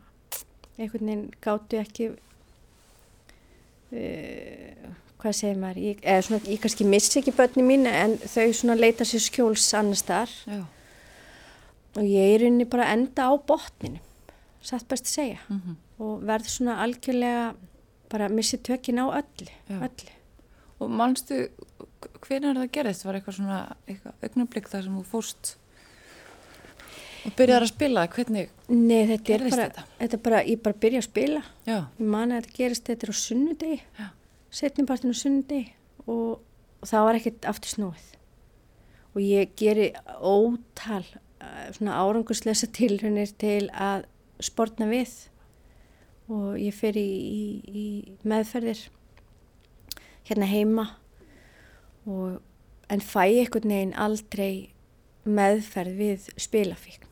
einhvern 0.76 1.06
veginn 1.06 1.26
gáttu 1.44 1.80
ekki 1.80 2.10
uh, 3.92 4.94
hvað 5.16 5.36
segir 5.38 5.60
maður, 5.60 5.82
ég, 5.84 5.96
svona, 6.26 6.42
ég 6.44 6.60
kannski 6.62 6.84
missi 6.88 7.20
ekki 7.20 7.32
börnum 7.36 7.68
mín 7.70 7.88
en 7.88 8.18
þau 8.20 8.74
leita 8.76 9.04
sér 9.08 9.22
skjóls 9.24 9.68
annars 9.76 10.04
þar 10.06 10.30
Já. 10.44 10.60
Og 11.96 12.04
ég 12.04 12.37
er 12.37 12.46
unni 12.50 12.68
bara 12.68 12.90
enda 12.92 13.28
á 13.28 13.32
botninu, 13.37 14.00
satt 14.61 14.88
best 14.88 15.09
að 15.09 15.16
segja. 15.16 15.42
Mm 15.48 15.76
og 16.02 16.24
verð 16.28 16.48
svona 16.50 16.80
algjörlega 16.85 17.52
bara 18.11 18.28
missi 18.28 18.59
tökin 18.62 19.00
á 19.00 19.06
öllu, 19.09 19.52
öllu. 19.72 20.14
Og 20.76 20.90
manstu, 20.92 21.46
hvernig 22.20 22.50
er 22.50 22.59
það 22.61 22.72
gerðist? 22.74 23.06
Var 23.06 23.18
eitthvað 23.18 23.38
svona, 23.38 23.61
eitthvað 23.88 24.26
augnablik 24.28 24.68
þar 24.68 24.85
sem 24.85 24.98
þú 24.98 25.04
fórst 25.09 25.54
og 27.26 27.32
byrjar 27.38 27.64
að 27.64 27.72
spila? 27.72 28.04
Hvernig 28.12 28.50
Nei, 28.68 29.06
þetta 29.09 29.16
er 29.16 29.24
gerðist 29.30 29.56
bara, 29.56 29.68
þetta? 29.70 29.87
þetta 30.02 30.20
bara, 30.28 30.42
ég 30.46 30.61
bara 30.66 30.80
byrja 30.85 31.00
að 31.00 31.09
spila, 31.09 31.42
Já, 31.64 31.78
ég 31.80 32.12
man 32.12 32.35
að 32.35 32.42
þetta 32.42 32.59
gerist 32.61 32.90
þetta 32.90 33.06
er 33.06 33.14
á 33.16 33.16
sunnudegi, 33.22 33.80
setnipartin 34.61 35.16
á 35.16 35.22
sunnudegi. 35.22 35.72
Og, 36.06 36.37
og 36.85 36.90
það 36.92 37.09
var 37.09 37.18
ekkert 37.18 37.48
aftur 37.50 37.72
snúið. 37.72 38.11
Og 39.16 39.24
ég 39.24 39.56
geri 39.59 39.88
ótal 40.20 41.06
svona 41.77 41.96
árangursleisa 42.01 42.68
tilhörnir 42.72 43.33
til 43.38 43.68
að 43.72 44.07
sportna 44.40 44.87
við 44.90 45.12
og 46.29 46.57
ég 46.59 46.75
fer 46.75 46.96
í, 46.99 47.07
í, 47.07 47.44
í 47.66 47.87
meðferðir 48.27 48.81
hérna 50.27 50.49
heima 50.51 50.87
og, 52.07 52.40
en 52.90 53.03
fæ 53.03 53.25
einhvern 53.27 53.70
veginn 53.70 53.94
aldrei 53.99 54.70
meðferð 55.27 55.96
við 55.99 56.27
spilafíkn. 56.38 57.07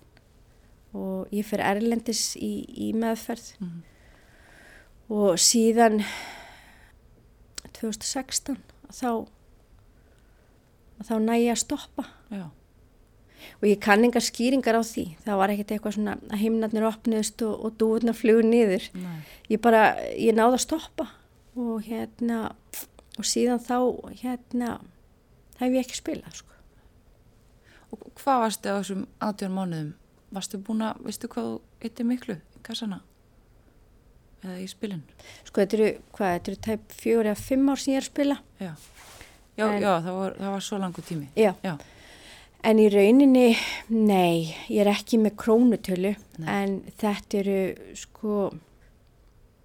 Og 0.94 1.30
ég 1.34 1.46
fer 1.46 1.62
erlendis 1.66 2.36
í, 2.38 2.64
í 2.70 2.92
meðferð 2.94 3.54
Mhm. 3.58 3.80
og 5.10 5.38
síðan 5.38 6.02
2016 7.74 8.56
þá 8.94 9.26
þá 11.04 11.14
næ 11.20 11.34
ég 11.42 11.52
að 11.52 11.60
stoppa. 11.64 12.04
Já, 12.30 12.46
og 13.60 13.66
ég 13.68 13.80
kann 13.82 14.04
engar 14.06 14.24
skýringar 14.24 14.76
á 14.78 14.82
því 14.84 15.04
það 15.24 15.40
var 15.40 15.52
ekkert 15.54 15.74
eitthvað 15.76 15.96
svona 15.98 16.16
að 16.30 16.42
himnarnir 16.44 16.86
opniðust 16.88 17.44
og, 17.46 17.54
og 17.64 17.76
dúurnar 17.80 18.16
flugur 18.18 18.46
niður 18.48 18.88
nei. 18.94 19.20
ég 19.52 19.60
bara, 19.64 19.84
ég 20.18 20.34
náði 20.36 20.58
að 20.58 20.64
stoppa 20.66 21.08
og 21.54 21.84
hérna 21.86 22.40
og 23.18 23.24
síðan 23.28 23.60
þá 23.62 23.76
hérna 24.22 24.72
hef 25.60 25.70
ég 25.70 25.84
ekki 25.84 26.00
spilað 26.00 26.40
sko. 26.40 26.50
Og 27.94 28.00
hvað 28.18 28.40
varstu 28.42 28.72
á 28.74 28.78
þessum 28.80 29.04
átjón 29.22 29.52
mánuðum? 29.54 29.92
Varstu 30.34 30.58
búin 30.66 30.82
að, 30.82 30.98
veistu 31.06 31.28
hvað 31.30 31.52
eittir 31.86 32.08
miklu 32.08 32.34
í 32.34 32.62
kassana? 32.66 32.98
Eða 34.42 34.56
í 34.60 34.66
spilin? 34.68 35.04
sko 35.46 35.62
þetta 35.62 35.76
eru, 35.78 35.90
hvað, 36.16 36.32
þetta 36.34 36.50
eru 36.52 36.60
tæp 36.66 36.96
fjögur 37.00 37.28
eða 37.30 37.38
fimm 37.46 37.70
ár 37.70 37.80
sem 37.80 37.94
ég 37.94 38.00
er 38.00 38.04
að 38.04 38.10
spila 38.10 38.36
Já, 38.60 38.72
já, 39.56 39.64
En- 39.68 39.78
já 39.86 39.92
það, 40.04 40.10
var, 40.18 40.34
það 40.40 40.50
var 40.56 40.64
svo 40.66 40.80
langu 40.82 41.04
tími. 41.06 41.28
já, 41.38 41.52
Já, 41.64 41.74
en 42.64 42.80
í 42.80 42.86
rauninni 42.92 43.48
nei, 43.92 44.54
ég 44.68 44.84
er 44.84 44.92
ekki 44.94 45.18
með 45.20 45.36
krónutölu 45.42 46.14
Nei. 46.38 46.48
en 46.48 46.78
þetta 47.00 47.42
eru 47.42 47.58
sko 47.98 48.38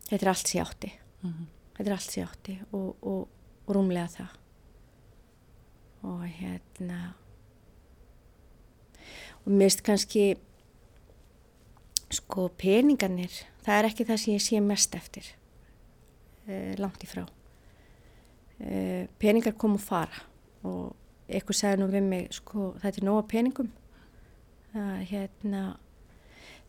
þetta 0.10 0.22
er 0.22 0.34
allt 0.34 0.54
ég 0.56 0.68
átti. 0.68 0.92
Mm 1.24 1.48
þetta 1.80 1.94
er 1.94 1.96
allt 1.96 2.18
ég 2.18 2.28
átti 2.28 2.54
og, 2.76 2.88
og, 3.08 3.20
og 3.64 3.76
rúmlega 3.78 4.12
það. 4.12 4.36
Og 6.10 6.24
hérna 6.40 7.00
og 9.46 9.52
mist 9.56 9.84
kannski 9.88 10.34
sko 12.12 12.50
peningarnir 12.60 13.32
það 13.64 13.78
er 13.78 13.88
ekki 13.90 14.08
það 14.10 14.20
sem 14.20 14.36
ég 14.36 14.44
sé 14.44 14.60
mest 14.64 14.96
eftir 14.98 15.30
uh, 16.50 16.76
langt 16.82 17.06
í 17.06 17.08
frá. 17.08 17.24
Uh, 18.60 19.08
peningar 19.22 19.56
kom 19.56 19.78
og 19.80 19.84
fara 19.84 20.26
og 20.68 20.92
eitthvað 21.30 21.60
sagði 21.60 21.82
nú 21.82 21.90
við 21.94 22.10
mig 22.10 22.28
sko 22.36 22.74
þetta 22.82 23.02
er 23.02 23.08
nóga 23.08 23.28
peningum. 23.32 23.72
Það 24.74 25.00
hérna 25.10 25.64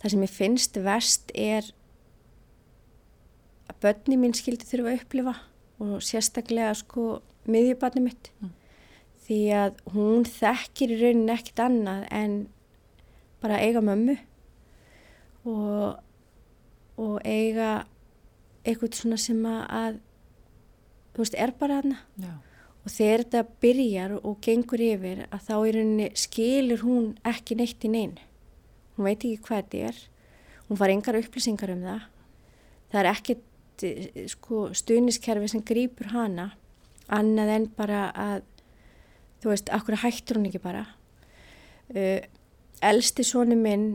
það 0.00 0.14
sem 0.14 0.24
ég 0.24 0.34
finnst 0.36 0.80
vest 0.84 1.34
er 1.36 1.68
að 3.70 3.82
börni 3.84 4.18
mín 4.20 4.36
skildi 4.36 4.68
þurfa 4.68 4.94
að 4.94 5.02
upplifa 5.02 5.36
og 5.80 6.00
sérstaklega 6.04 6.72
sko 6.76 7.20
miðjubarni 7.50 8.04
mitt. 8.04 8.32
Mm. 8.40 8.56
því 9.30 9.42
að 9.54 9.76
hún 9.94 10.24
þekkir 10.26 10.90
í 10.90 10.96
rauninni 10.98 11.34
ekkit 11.36 11.60
annað 11.62 12.00
en 12.10 12.32
bara 13.38 13.60
eiga 13.62 13.78
mömmu 13.84 14.16
og, 15.46 16.00
og 16.98 17.14
eiga 17.22 17.84
eitthvað 18.64 18.98
svona 18.98 19.18
sem 19.20 19.38
að, 19.46 19.60
að 19.70 20.00
þú 21.14 21.22
veist, 21.22 21.38
er 21.38 21.54
bara 21.60 21.78
hana 21.78 22.00
já, 22.18 22.32
og 22.80 22.92
þegar 22.92 23.24
þetta 23.24 23.42
byrjar 23.62 24.14
og 24.20 24.38
gengur 24.44 24.82
yfir 24.82 25.24
að 25.28 25.44
þá 25.48 25.54
í 25.56 25.72
rauninni 25.76 26.08
skilur 26.18 26.84
hún 26.86 27.10
ekki 27.28 27.58
neitt 27.58 27.84
í 27.84 27.90
neinu. 27.92 28.28
Hún 28.96 29.08
veit 29.08 29.18
ekki 29.20 29.42
hvað 29.44 29.62
þetta 29.64 29.90
er. 29.90 30.00
Hún 30.68 30.80
far 30.80 30.92
engar 30.94 31.18
upplýsingar 31.20 31.74
um 31.74 31.84
það. 31.84 32.06
Það 32.90 33.00
er 33.00 33.08
ekkert 33.10 33.84
eh, 33.86 34.22
sko, 34.30 34.62
stuðniskerfi 34.76 35.50
sem 35.52 35.64
grýpur 35.66 36.12
hana 36.14 36.50
annað 37.10 37.52
en 37.56 37.66
bara 37.76 38.04
að 38.14 38.46
þú 39.42 39.52
veist, 39.52 39.72
akkur 39.74 39.98
hættur 40.02 40.38
hún 40.38 40.48
ekki 40.50 40.62
bara. 40.62 40.84
Uh, 41.90 42.20
elsti 42.86 43.24
sonu 43.26 43.56
minn, 43.58 43.88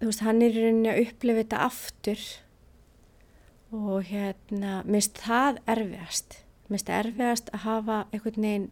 þú 0.00 0.10
veist, 0.10 0.24
hann 0.26 0.42
er 0.44 0.54
rauninni 0.56 0.92
að 0.92 1.02
upplifa 1.06 1.42
þetta 1.42 1.64
aftur 1.64 2.24
og 3.70 4.10
hérna, 4.10 4.80
minnst 4.84 5.22
það 5.22 5.62
erfiðast 5.70 6.40
minnst 6.70 6.90
erfiðast 6.94 7.50
að 7.54 7.64
hafa 7.66 7.98
einhvern 8.10 8.46
veginn 8.46 8.68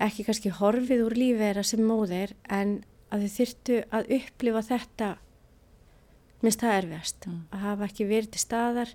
ekki 0.00 0.24
kannski 0.26 0.52
horfið 0.56 1.04
úr 1.04 1.16
lífi 1.18 1.42
þeirra 1.42 1.64
sem 1.66 1.82
móðir 1.84 2.34
en 2.48 2.78
að 3.12 3.26
þau 3.26 3.34
þyrtu 3.36 3.80
að 3.92 4.12
upplifa 4.16 4.62
þetta 4.70 5.10
minnst 6.40 6.62
það 6.62 6.76
erfiðast. 6.78 7.26
Mm. 7.26 7.40
að 7.52 7.64
hafa 7.66 7.88
ekki 7.90 8.08
verið 8.08 8.30
til 8.34 8.44
staðar 8.44 8.94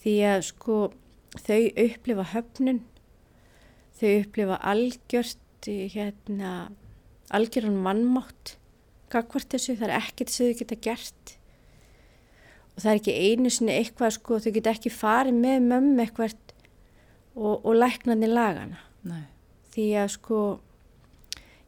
því 0.00 0.14
að 0.30 0.46
sko 0.48 0.78
þau 1.36 1.60
upplifa 1.84 2.28
höfnun 2.32 2.80
þau 4.00 4.08
upplifa 4.14 4.60
algjört 4.72 5.68
hérna 5.68 6.54
algjörðan 7.30 7.84
vannmátt 7.84 8.56
gagvart 9.10 9.50
þessu, 9.52 9.76
það 9.78 9.88
er 9.88 9.96
ekkert 9.98 10.32
sem 10.32 10.48
þau 10.48 10.60
geta 10.60 10.78
gert. 10.86 11.34
Og 12.74 12.82
það 12.82 12.90
er 12.92 13.00
ekki 13.00 13.16
einu 13.26 13.52
sinni 13.52 13.76
eitthvað 13.76 14.14
sko, 14.16 14.38
þau 14.42 14.52
geta 14.56 14.74
ekki 14.74 14.92
farið 14.94 15.40
með 15.42 15.66
mömmu 15.66 16.04
eitthvað 16.04 16.36
og, 17.36 17.64
og 17.64 17.72
læknarnir 17.76 18.32
lagana 18.32 18.80
nei, 19.06 19.24
því 19.74 19.86
að 20.02 20.12
sko 20.16 20.42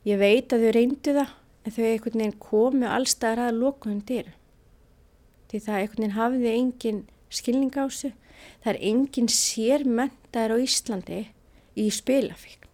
ég 0.08 0.20
veit 0.20 0.52
að 0.52 0.66
þau 0.66 0.76
reyndu 0.76 1.16
það 1.16 1.34
en 1.62 1.74
þau 1.76 1.84
einhvern 1.86 2.22
veginn 2.22 2.38
komu 2.42 2.88
allstaðar 2.90 3.48
að 3.48 3.60
lokuðum 3.62 4.04
dyr 4.08 4.32
því 5.52 5.60
það 5.60 5.78
einhvern 5.78 6.00
veginn 6.00 6.16
hafiði 6.16 6.52
engin 6.56 7.00
skilning 7.32 7.72
á 7.76 7.84
þessu. 7.84 8.12
Það 8.62 8.70
er 8.72 8.78
engin 8.88 9.30
sérmentaður 9.30 10.54
á 10.56 10.64
Íslandi 10.64 11.20
í 11.78 11.86
spilafíkn. 11.92 12.70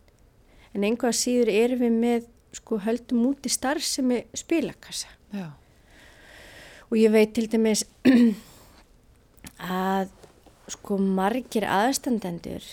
En 0.77 0.87
einhvað 0.87 1.16
síður 1.18 1.51
erum 1.53 1.83
við 1.83 1.96
með 2.05 2.29
sko 2.59 2.79
höldum 2.85 3.27
út 3.33 3.46
í 3.48 3.53
starfsemi 3.53 4.22
spilakassa. 4.37 5.11
Já. 5.29 5.53
og 6.88 6.96
ég 6.96 7.12
veit 7.12 7.35
til 7.37 7.44
dæmis 7.53 7.83
að 9.61 10.09
sko 10.72 10.98
margir 11.00 11.66
aðstandendur 11.68 12.64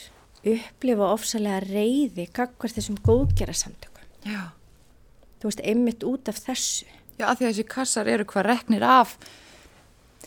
upplifa 0.46 1.08
ofsalega 1.14 1.62
reyði 1.66 2.28
kakvar 2.34 2.74
þessum 2.74 3.00
góðgera 3.06 3.56
samtökum. 3.56 4.06
Já. 4.26 4.52
Þú 5.42 5.50
veist, 5.50 5.64
einmitt 5.66 6.06
út 6.06 6.30
af 6.30 6.40
þessu. 6.46 6.86
Já, 7.16 7.30
af 7.30 7.40
því 7.40 7.48
að 7.48 7.52
þessi 7.52 7.68
kassar 7.72 8.12
eru 8.12 8.28
hvað 8.28 8.48
reknir 8.50 8.86
af, 8.86 9.16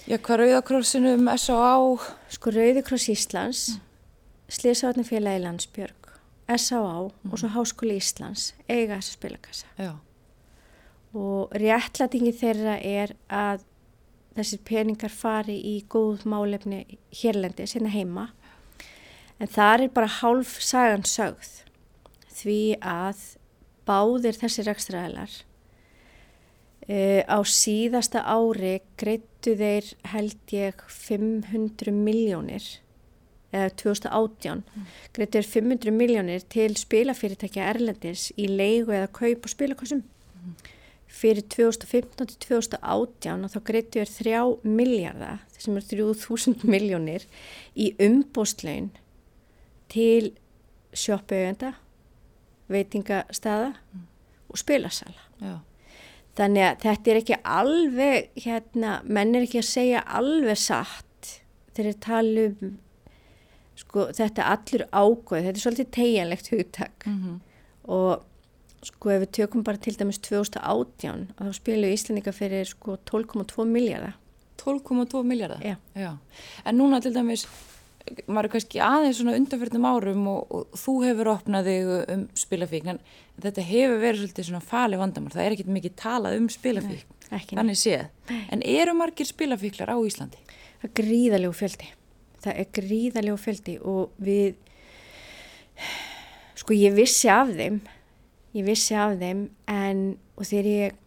já, 0.09 0.17
hvað 0.17 0.41
Rauðakrósinum, 0.43 1.29
S.A.A. 1.35 2.09
Sko 2.33 2.53
Rauðikross 2.55 3.11
Íslands, 3.13 3.65
mm. 3.75 3.87
Sliðsáðnafélagi 4.57 5.43
Landsbjörg, 5.45 6.13
S.A.A. 6.57 7.09
Mm. 7.09 7.33
og 7.33 7.43
svo 7.43 7.53
Háskóli 7.53 7.99
Íslands 8.01 8.53
eiga 8.67 8.97
þessa 8.97 9.19
spilakassa. 9.19 9.73
Já. 9.77 9.93
Og 11.19 11.53
réttlætingi 11.57 12.33
þeirra 12.37 12.79
er 12.85 13.15
að 13.33 13.68
þessir 14.39 14.63
peningar 14.67 15.13
fari 15.13 15.59
í 15.59 15.75
góð 15.91 16.25
málefni 16.29 16.85
hérlendi, 17.21 17.67
sinna 17.67 17.91
heima. 17.93 18.29
En 19.39 19.51
það 19.51 19.85
er 19.87 19.93
bara 19.95 20.15
hálf 20.19 20.57
sagan 20.65 21.05
sögð 21.07 21.53
því 22.39 22.63
að 22.83 23.23
báðir 23.89 24.39
þessir 24.39 24.71
ekstraðilar 24.71 25.31
uh, 25.31 25.45
eh, 26.89 27.23
á 27.27 27.39
síðasta 27.43 28.23
ári 28.27 28.79
greittu 29.01 29.55
þeir 29.59 29.89
held 30.13 30.55
ég 30.55 30.85
500 30.93 31.95
miljónir 31.95 32.67
eða 33.49 33.71
2018 33.81 34.61
mm. 34.61 34.89
greittu 35.17 35.41
þeir 35.41 35.51
500 35.55 35.97
miljónir 35.97 36.45
til 36.53 36.75
spilafyrirtækja 36.79 37.71
Erlendis 37.73 38.29
í 38.37 38.51
leigu 38.51 38.93
eða 38.93 39.09
kaup 39.09 39.49
og 39.49 39.55
spilakossum 39.55 40.05
mm 40.05 40.75
fyrir 41.09 41.45
2015 41.49 42.27
til 42.27 42.37
2018 42.45 43.45
og 43.47 43.53
þá 43.53 43.59
greittu 43.71 44.03
er 44.03 44.11
3 44.13 44.43
miljardar, 44.69 45.41
þessum 45.57 45.79
er 45.81 45.87
3000 45.91 46.67
miljónir 46.69 47.25
í 47.75 47.91
umbóstlaun 48.05 48.91
til 49.89 50.35
sjópaugenda, 50.93 51.73
veitingastada 52.69 53.73
mm. 53.73 54.05
og 54.53 54.61
spilasala. 54.61 55.25
Já. 55.41 55.57
Þannig 56.39 56.65
að 56.65 56.83
þetta 56.85 57.11
er 57.11 57.21
ekki 57.23 57.39
alveg, 57.43 58.29
hérna, 58.45 58.99
menn 59.09 59.35
er 59.35 59.47
ekki 59.49 59.63
að 59.63 59.71
segja 59.73 60.05
alveg 60.21 60.61
satt 60.61 61.33
þegar 61.75 61.89
þeir 61.89 62.01
tala 62.05 62.45
um, 62.51 62.77
sko, 63.79 64.07
þetta 64.15 64.47
allur 64.53 64.85
ágóð, 64.93 65.45
þetta 65.47 65.55
er 65.55 65.65
svolítið 65.65 65.91
tegjanlegt 65.97 66.51
hugtak 66.53 67.07
mm 67.07 67.19
-hmm. 67.19 67.39
og 67.97 68.25
sko 68.87 69.11
ef 69.11 69.25
við 69.25 69.33
tökum 69.41 69.65
bara 69.67 69.81
til 69.83 69.97
dæmis 69.99 70.21
2018 70.23 71.27
þá 71.39 71.53
spilum 71.57 71.95
Íslandika 71.95 72.35
fyrir 72.35 72.69
sko 72.69 72.99
12,2 73.11 73.67
miljardar 73.67 74.15
12,2 74.59 75.23
miljardar? 75.25 75.63
Já. 75.63 75.77
Já. 75.95 76.19
En 76.65 76.79
núna 76.79 77.01
til 77.03 77.15
dæmis 77.15 77.47
maður 78.31 78.55
kannski 78.55 78.81
aðeins 78.83 79.21
svona 79.21 79.37
undanfjörnum 79.37 79.87
árum 79.89 80.25
og, 80.33 80.55
og 80.55 80.79
þú 80.81 80.95
hefur 81.05 81.31
opnað 81.35 81.69
þig 81.69 81.91
um 82.15 82.25
spilafíkn 82.39 82.93
en 82.95 83.01
þetta 83.43 83.65
hefur 83.69 84.01
verið 84.03 84.23
svolítið 84.23 84.49
svona 84.49 84.65
fali 84.65 85.01
vandamál. 85.01 85.35
Það 85.35 85.45
er 85.45 85.57
ekkit 85.57 85.73
mikið 85.77 85.97
talað 86.01 86.39
um 86.39 86.49
spilafíkn. 86.53 87.17
Þannig 87.29 87.77
séð, 87.77 88.07
en 88.49 88.65
eru 88.65 88.95
margir 88.97 89.29
spilafíklar 89.29 89.93
á 89.93 89.97
Íslandi? 90.01 90.41
Það 90.81 90.89
er 90.89 90.95
gríðalegu 91.03 91.57
fjöldi. 91.59 91.91
Það 92.41 92.63
er 92.63 92.71
gríðalegu 92.79 93.41
fjöldi 93.43 93.77
og 93.85 94.15
við 94.25 94.57
sko 96.59 96.75
ég 96.75 96.97
vissi 96.97 97.29
af 97.31 97.53
þeim 97.53 97.83
ég 98.57 98.65
vissi 98.65 98.95
af 98.95 99.19
þeim 99.21 99.49
en 99.69 100.03
og 100.39 100.47
þegar 100.49 100.71
ég 100.73 100.99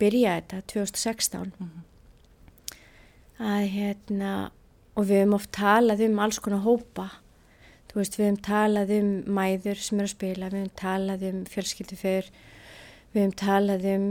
byrjaði 0.00 0.42
þetta 0.42 0.60
2016 0.72 1.52
mm 1.58 1.68
-hmm. 1.68 1.82
að 3.38 3.66
hérna 3.76 4.32
og 4.94 5.06
við 5.08 5.20
hefum 5.22 5.36
oft 5.38 5.52
talað 5.52 6.04
um 6.08 6.18
alls 6.18 6.38
konar 6.38 6.64
hópa 6.64 7.10
þú 7.90 8.00
veist 8.00 8.18
við 8.18 8.26
hefum 8.26 8.42
talað 8.42 8.90
um 8.98 9.10
mæður 9.36 9.78
sem 9.82 9.98
eru 9.98 10.08
að 10.08 10.16
spila 10.16 10.50
við 10.50 10.58
hefum 10.58 10.76
talað 10.80 11.26
um 11.30 11.44
fjölskyldu 11.46 11.96
fyrr 11.96 12.30
við 13.14 13.20
hefum 13.22 13.36
talað 13.38 13.86
um 13.94 14.06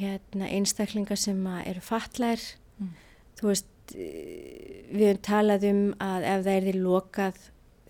hérna 0.00 0.50
einstaklingar 0.50 1.18
sem 1.18 1.46
eru 1.64 1.80
fatlar 1.80 2.38
mm. 2.78 2.92
þú 3.40 3.50
veist 3.50 3.66
við 3.94 5.06
hefum 5.08 5.22
talað 5.22 5.68
um 5.70 5.82
að 6.02 6.28
ef 6.30 6.44
það 6.46 6.52
er 6.54 6.66
því 6.66 6.74
lokað 6.80 7.42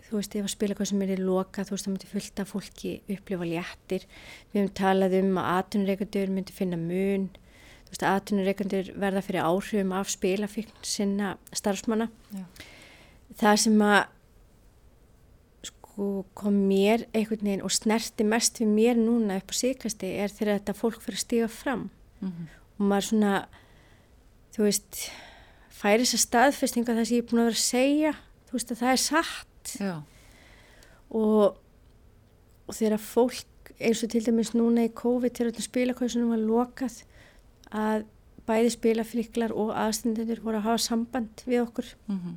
þú 0.06 0.20
veist, 0.20 0.36
ef 0.36 0.46
að 0.46 0.52
spila 0.52 0.74
eitthvað 0.74 0.90
sem 0.92 1.02
er 1.02 1.12
í 1.14 1.18
loka, 1.18 1.64
þú 1.66 1.74
veist, 1.74 1.86
það 1.86 1.94
myndi 1.94 2.10
fullta 2.12 2.46
fólki 2.46 2.92
upplifa 3.16 3.48
léttir. 3.50 4.06
Við 4.52 4.60
hefum 4.60 4.72
talað 4.78 5.16
um 5.20 5.40
að 5.42 5.48
atvinnureikandur 5.56 6.34
myndi 6.34 6.56
finna 6.56 6.78
mun, 6.80 7.28
þú 7.86 7.94
veist, 7.94 8.06
atvinnureikandur 8.10 8.92
verða 9.02 9.24
fyrir 9.26 9.46
áhrifum 9.46 9.94
af 9.98 10.12
spilafíkn 10.14 10.84
sinna 10.86 11.32
starfsmanna. 11.56 12.10
Já. 12.36 12.44
Það 13.40 13.58
sem 13.64 13.82
að 13.82 14.04
sko 15.66 16.26
kom 16.36 16.56
mér 16.68 17.06
einhvern 17.16 17.40
veginn 17.40 17.64
og 17.64 17.72
snerti 17.72 18.24
mest 18.28 18.60
við 18.60 18.68
mér 18.68 18.98
núna 19.00 19.38
upp 19.40 19.50
á 19.50 19.54
síkasti 19.56 20.12
er 20.20 20.28
þegar 20.28 20.58
þetta 20.58 20.74
fólk 20.76 21.00
fyrir 21.00 21.16
að 21.16 21.24
stiga 21.24 21.48
fram 21.48 21.88
mm 22.20 22.28
-hmm. 22.28 22.48
og 22.76 22.82
maður 22.90 23.06
svona, 23.08 23.32
þú 24.52 24.62
veist, 24.68 25.10
færi 25.70 26.04
þess 26.04 26.14
að 26.14 26.26
staðfestinga 26.26 26.94
það 26.94 27.04
sem 27.04 27.16
ég 27.16 27.22
er 27.24 27.28
búin 27.30 27.40
að 27.40 27.48
vera 27.48 27.60
að 27.60 27.70
segja, 27.72 28.12
þú 28.46 28.52
veist, 28.52 28.70
að 28.70 28.80
það 28.82 28.92
er 28.92 29.02
satt 29.06 29.55
og, 31.10 31.56
og 32.66 32.74
þegar 32.74 33.02
fólk 33.02 33.72
eins 33.80 34.02
og 34.04 34.12
til 34.12 34.24
dæmis 34.26 34.54
núna 34.56 34.86
í 34.86 34.94
COVID 34.96 35.34
til 35.36 35.50
öllum 35.50 35.66
spilakvæðsunum 35.66 36.32
var 36.32 36.42
lokað 36.42 37.02
að 37.74 38.06
bæði 38.46 38.72
spilafriklar 38.76 39.54
og 39.56 39.74
aðstendendur 39.76 40.42
voru 40.44 40.60
að 40.60 40.68
hafa 40.68 40.82
samband 40.84 41.44
við 41.46 41.62
okkur. 41.64 41.88
Mm 42.06 42.18
-hmm. 42.18 42.36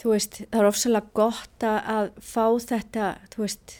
þú 0.00 0.10
veist 0.12 0.34
það 0.50 0.60
er 0.60 0.68
ofsalega 0.68 1.06
gott 1.14 1.62
að 1.62 2.10
fá 2.20 2.46
þetta 2.58 3.18
þú 3.32 3.38
veist 3.38 3.74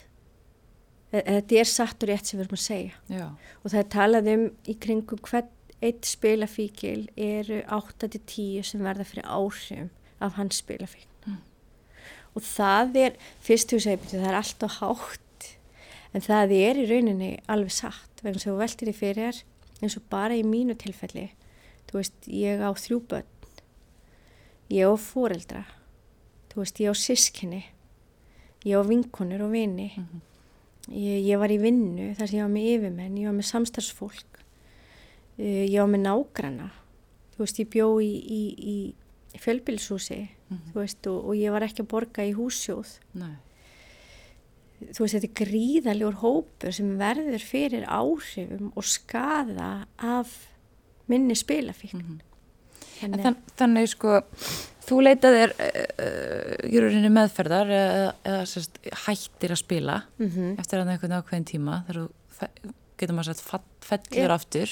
e, 1.13 1.19
þetta 1.23 1.55
er 1.61 1.65
satt 1.65 2.03
og 2.03 2.09
rétt 2.09 2.27
sem 2.27 2.39
við 2.39 2.45
erum 2.45 2.59
að 2.59 2.69
segja. 2.71 2.95
Já. 3.09 3.29
og 3.65 3.71
það 3.71 3.79
er 3.79 3.89
talað 3.97 4.35
um 4.35 4.51
í 4.67 4.75
kringum 4.75 5.19
hvern 5.19 5.49
eitt 5.81 6.07
spilafíkil 6.07 7.09
eru 7.17 7.63
8-10 7.63 8.63
sem 8.63 8.83
verða 8.83 9.05
fyrir 9.05 9.25
áhrifum 9.25 9.91
af 10.21 10.33
hans 10.33 10.63
spilafík 10.63 11.08
og 12.39 12.45
það 12.47 13.01
er, 13.03 13.17
fyrst 13.45 13.73
þú 13.73 13.81
segir, 13.85 14.13
það 14.13 14.29
er 14.31 14.39
alltaf 14.39 14.79
hátt. 14.79 15.49
En 16.17 16.25
það 16.25 16.55
er 16.57 16.79
í 16.81 16.87
rauninni 16.89 17.33
alveg 17.51 17.75
satt 17.75 18.23
vegna 18.23 18.41
sem 18.41 18.55
þú 18.55 18.61
veltir 18.63 18.91
í 18.91 18.97
fyrir 18.97 19.43
eins 19.83 19.99
og 19.99 20.07
bara 20.11 20.39
í 20.39 20.45
mínu 20.47 20.79
tilfelli. 20.79 21.29
Þú 21.91 21.99
veist, 22.01 22.31
ég 22.31 22.63
á 22.63 22.71
þrjú 22.73 23.03
börn. 23.11 23.35
Ég 24.73 24.89
á 24.89 24.95
fóreldra 25.01 25.65
þú 26.49 26.63
veist, 26.63 26.81
ég 26.83 26.91
á 26.91 26.95
sískinni 26.97 27.63
ég 28.67 28.75
á 28.75 28.83
vinkonur 28.83 29.43
og 29.47 29.53
vini. 29.53 29.93
Mm 29.97 30.05
-hmm. 30.05 30.21
ég, 30.93 31.27
ég 31.27 31.39
var 31.39 31.51
í 31.51 31.59
vinnu 31.59 32.15
þar 32.15 32.27
sem 32.29 32.39
ég 32.39 32.43
var 32.43 32.51
með 32.51 32.69
yfirmenn, 32.75 33.19
ég 33.19 33.27
var 33.27 33.35
með 33.35 33.51
samstarfsfólk. 33.53 34.45
Eh, 35.39 35.71
ég 35.71 35.81
var 35.81 35.89
með 35.89 36.01
nágrana 36.01 36.71
þú 37.39 37.39
veist, 37.39 37.59
ég 37.59 37.69
bjó 37.71 38.01
í, 38.01 38.13
í, 38.27 38.43
í 38.59 38.95
fjölbilshúsi 39.37 40.29
mm 40.49 40.57
-hmm. 40.57 40.73
veist, 40.75 41.07
og, 41.07 41.29
og 41.29 41.35
ég 41.37 41.51
var 41.51 41.63
ekki 41.63 41.83
að 41.83 41.91
borga 41.93 42.25
í 42.25 42.33
húsjóð 42.37 42.99
Nei. 43.13 43.37
þú 44.95 45.05
veist 45.05 45.15
þetta 45.15 45.29
er 45.29 45.41
gríðalegur 45.43 46.21
hópur 46.23 46.73
sem 46.73 46.97
verður 46.99 47.43
fyrir 47.43 47.85
áhrifum 47.85 48.73
og 48.75 48.85
skada 48.85 49.87
af 49.99 50.49
minni 51.07 51.35
spilafíkn 51.35 51.97
mm 51.97 52.09
-hmm. 52.09 52.21
þannig, 53.01 53.23
Þann, 53.23 53.37
þannig 53.57 53.89
sko 53.89 54.23
þú 54.89 55.01
leitaðir 55.03 55.53
uh, 55.61 57.05
uh, 57.05 57.11
meðferðar 57.11 57.71
eða, 57.71 58.13
eða 58.25 58.45
sérst, 58.47 58.79
hættir 59.07 59.51
að 59.51 59.57
spila 59.57 60.03
mm 60.19 60.29
-hmm. 60.29 60.61
eftir 60.61 60.79
að 60.79 60.89
einhvern 60.89 61.19
ákveðin 61.19 61.45
tíma 61.45 61.85
þegar 61.87 62.03
þú 62.03 62.73
getur 62.99 63.15
maður 63.15 63.35
sagt 63.35 63.75
fellur 63.81 64.31
aftur 64.31 64.69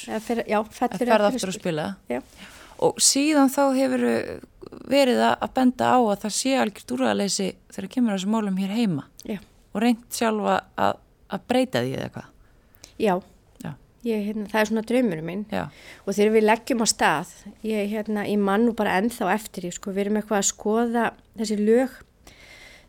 já, 0.46 0.64
fellur 0.70 1.20
aftur 1.20 1.48
að 1.48 1.60
spila 1.60 1.96
já 2.08 2.22
og 2.82 3.00
síðan 3.02 3.52
þá 3.52 3.62
hefur 3.76 4.04
verið 4.90 5.22
að 5.28 5.48
benda 5.56 5.92
á 5.94 5.98
að 5.98 6.20
það 6.24 6.34
sé 6.36 6.54
algjört 6.60 6.94
úrvæðaleysi 6.96 7.48
þegar 7.74 7.92
kemur 7.94 8.16
þessu 8.16 8.32
málum 8.32 8.58
hér 8.60 8.74
heima 8.74 9.06
Já. 9.26 9.38
og 9.72 9.82
reynd 9.84 10.04
sjálfa 10.12 10.58
að, 10.74 10.98
að 11.32 11.46
breyta 11.50 11.82
því 11.84 11.94
eða 11.96 12.10
hvað 12.16 12.32
Já, 12.96 13.14
Já. 13.62 13.70
Ég, 14.06 14.24
hérna, 14.28 14.48
það 14.52 14.60
er 14.60 14.70
svona 14.70 14.86
draumurum 14.90 15.30
minn 15.30 15.44
Já. 15.52 15.62
og 16.04 16.16
þegar 16.18 16.34
við 16.36 16.46
leggjum 16.46 16.84
á 16.84 16.86
stað 16.92 17.32
ég, 17.66 17.92
hérna, 17.92 18.26
ég 18.28 18.42
mann 18.42 18.66
nú 18.68 18.74
bara 18.78 18.98
ennþá 19.00 19.30
eftir 19.34 19.68
ég, 19.68 19.76
sko, 19.76 19.94
við 19.94 20.06
erum 20.06 20.20
eitthvað 20.20 20.42
að 20.42 20.50
skoða 20.50 21.06
þessi 21.38 21.60
lög 21.62 21.96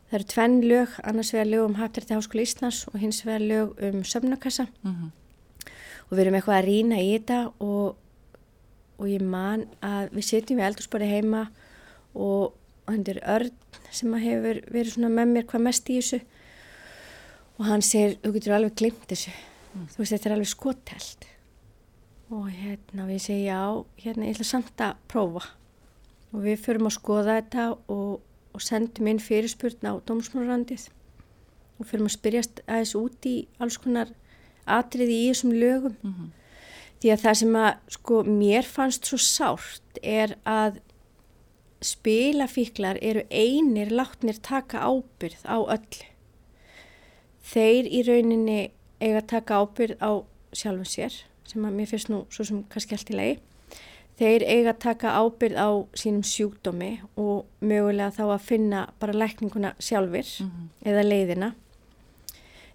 það 0.07 0.17
eru 0.19 0.27
tvenn 0.33 0.57
lög 0.63 0.97
annars 1.03 1.31
vegar 1.35 1.51
lög 1.51 1.67
um 1.67 1.77
Hafðrætti 1.77 2.15
Háskóla 2.15 2.45
Íslands 2.47 2.83
og 2.91 2.99
hins 3.01 3.23
vegar 3.27 3.43
lög 3.43 3.87
um 3.89 4.03
sömnakassa 4.07 4.67
mm 4.81 4.93
-hmm. 4.93 5.71
og 6.09 6.17
við 6.17 6.21
erum 6.25 6.37
eitthvað 6.39 6.59
að 6.59 6.67
rína 6.67 7.01
í 7.01 7.09
þetta 7.17 7.39
og 7.59 7.95
og 8.97 9.09
ég 9.09 9.21
man 9.21 9.67
að 9.85 10.11
við 10.15 10.27
sitjum 10.29 10.59
við 10.59 10.69
eldurspori 10.69 11.09
heima 11.09 11.47
og 12.17 12.55
hendur 12.87 13.19
Örn 13.27 13.53
sem 13.91 14.13
hefur 14.21 14.61
verið 14.71 14.93
svona 14.95 15.11
með 15.13 15.33
mér 15.33 15.47
hvað 15.49 15.65
mest 15.67 15.89
í 15.91 15.99
þessu. 15.99 16.19
Og 17.57 17.65
hann 17.65 17.83
segir, 17.85 18.17
þú 18.21 18.33
getur 18.35 18.57
alveg 18.57 18.77
glimt 18.77 19.07
þessu. 19.09 19.33
Þú 19.73 20.01
veist, 20.01 20.13
þetta 20.13 20.29
er 20.29 20.35
alveg 20.37 20.51
skotelt 20.51 21.27
og 22.27 22.49
hérna 22.51 23.05
við 23.07 23.21
segjum 23.23 23.45
já, 23.47 23.59
hérna 24.03 24.27
ég 24.27 24.35
ætla 24.35 24.47
samt 24.49 24.81
að 24.83 24.97
prófa. 25.07 25.45
Og 26.35 26.43
við 26.43 26.63
förum 26.65 26.89
að 26.89 26.97
skoða 26.97 27.37
þetta 27.37 27.67
og, 27.93 28.17
og 28.51 28.63
sendum 28.63 29.07
inn 29.07 29.21
fyrirspurn 29.23 29.87
á 29.87 29.93
dómsmálurandið 30.09 30.89
og 31.77 31.87
förum 31.87 32.09
að 32.09 32.17
spyrjast 32.17 32.59
aðeins 32.65 32.95
út 32.99 33.29
í 33.29 33.35
alls 33.63 33.77
konar 33.79 34.11
atriði 34.67 35.21
í 35.21 35.29
þessum 35.29 35.53
lögum. 35.55 35.95
Mm 36.01 36.13
-hmm. 36.13 36.33
Því 37.01 37.13
að 37.13 37.23
það 37.23 37.39
sem 37.41 37.57
að 37.61 37.95
sko 37.97 38.19
mér 38.27 38.67
fannst 38.67 39.09
svo 39.09 39.19
sárt 39.21 40.01
er 40.01 40.35
að 40.47 40.79
spilafíklar 41.85 42.97
eru 43.05 43.23
einir 43.29 43.91
látnir 43.93 44.39
taka 44.41 44.81
ábyrð 44.81 45.43
á 45.45 45.57
öllu 45.61 46.07
þeir 47.47 47.89
í 47.89 48.01
rauninni 48.07 48.61
eiga 48.99 49.21
að 49.21 49.29
taka 49.33 49.61
ábyrð 49.61 50.01
á 50.01 50.11
sjálfum 50.57 50.89
sér 50.89 51.19
sem 51.47 51.67
að 51.67 51.77
mér 51.77 51.91
finnst 51.91 52.09
nú 52.09 52.23
svo 52.33 52.47
sem 52.47 52.63
kannski 52.71 52.97
allt 52.97 53.13
í 53.13 53.19
lagi 53.19 53.37
þeir 54.17 54.45
eiga 54.47 54.73
að 54.73 54.81
taka 54.81 55.13
ábyrð 55.21 55.59
á 55.61 55.69
sínum 55.97 56.25
sjúkdómi 56.25 56.91
og 57.19 57.45
mögulega 57.61 58.15
þá 58.15 58.23
að 58.25 58.45
finna 58.47 58.81
bara 58.99 59.13
lækninguna 59.13 59.75
sjálfur 59.79 60.25
mm 60.41 60.49
-hmm. 60.49 60.67
eða 60.89 61.03
leiðina. 61.03 61.53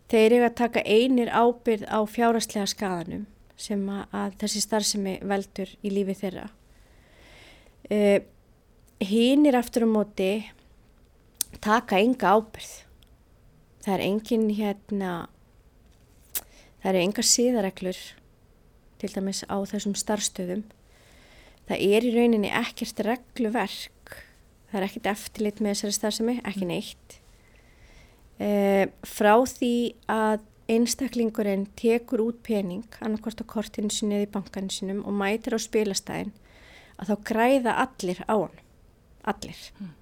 Þeir 0.08 0.32
eiga 0.32 0.46
að 0.46 0.54
taka 0.54 0.80
einir 0.86 1.28
ábyrð 1.28 1.84
á 1.90 1.98
fjárastlega 2.06 2.66
skadanum 2.66 3.26
sem 3.60 3.82
að 3.90 4.38
þessi 4.40 4.62
starfsemi 4.64 5.18
veldur 5.28 5.70
í 5.82 5.92
lífi 5.92 6.16
þeirra. 6.22 6.48
Uh, 7.90 8.18
e, 8.18 8.22
Hinn 9.02 9.48
er 9.50 9.56
aftur 9.58 9.82
á 9.82 9.88
móti 9.90 10.30
taka 11.62 11.98
enga 11.98 12.36
ábyrð. 12.36 12.74
Það 13.82 13.94
er 13.96 14.02
engin 14.06 14.44
hérna, 14.54 15.12
það 16.82 16.90
eru 16.92 17.00
enga 17.02 17.24
síðareglur 17.26 17.98
til 19.02 19.10
dæmis 19.10 19.42
á 19.50 19.58
þessum 19.66 19.96
starfstöðum 19.98 20.62
það 21.68 21.82
er 21.88 22.06
í 22.06 22.12
rauninni 22.14 22.52
ekkert 22.52 23.02
regluverk 23.06 24.16
það 24.70 24.78
er 24.78 24.86
ekkert 24.86 25.10
eftirlit 25.12 25.60
með 25.60 25.74
þessari 25.74 25.96
starfsemi, 25.96 26.36
ekki 26.48 26.68
neitt 26.68 27.18
e, 28.38 28.88
frá 29.06 29.34
því 29.48 29.74
að 30.10 30.46
einstaklingurinn 30.70 31.66
tekur 31.78 32.22
út 32.26 32.42
pening 32.46 32.86
annarkort 33.00 33.42
á 33.42 33.44
kortinu 33.44 33.90
sinu 33.90 34.18
eða 34.18 34.28
í 34.28 34.32
bankanu 34.36 34.70
sinum 34.70 35.02
og 35.06 35.16
mætir 35.16 35.56
á 35.56 35.60
spilastæðin 35.62 36.30
að 36.98 37.10
þá 37.10 37.16
græða 37.30 37.78
allir 37.86 38.22
á 38.30 38.36
hann 38.36 38.62
allir 39.22 39.58
mm. 39.80 39.92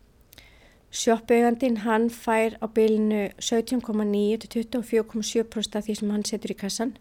Sjóppeigandin 0.91 1.77
hann 1.85 2.09
fær 2.11 2.57
á 2.59 2.67
bylinu 2.67 3.31
17,9 3.39 4.41
til 4.43 4.65
24,7% 4.67 5.77
af 5.79 5.85
því 5.87 5.95
sem 5.95 6.11
hann 6.11 6.25
setur 6.27 6.51
í 6.51 6.57
kassan. 6.59 6.97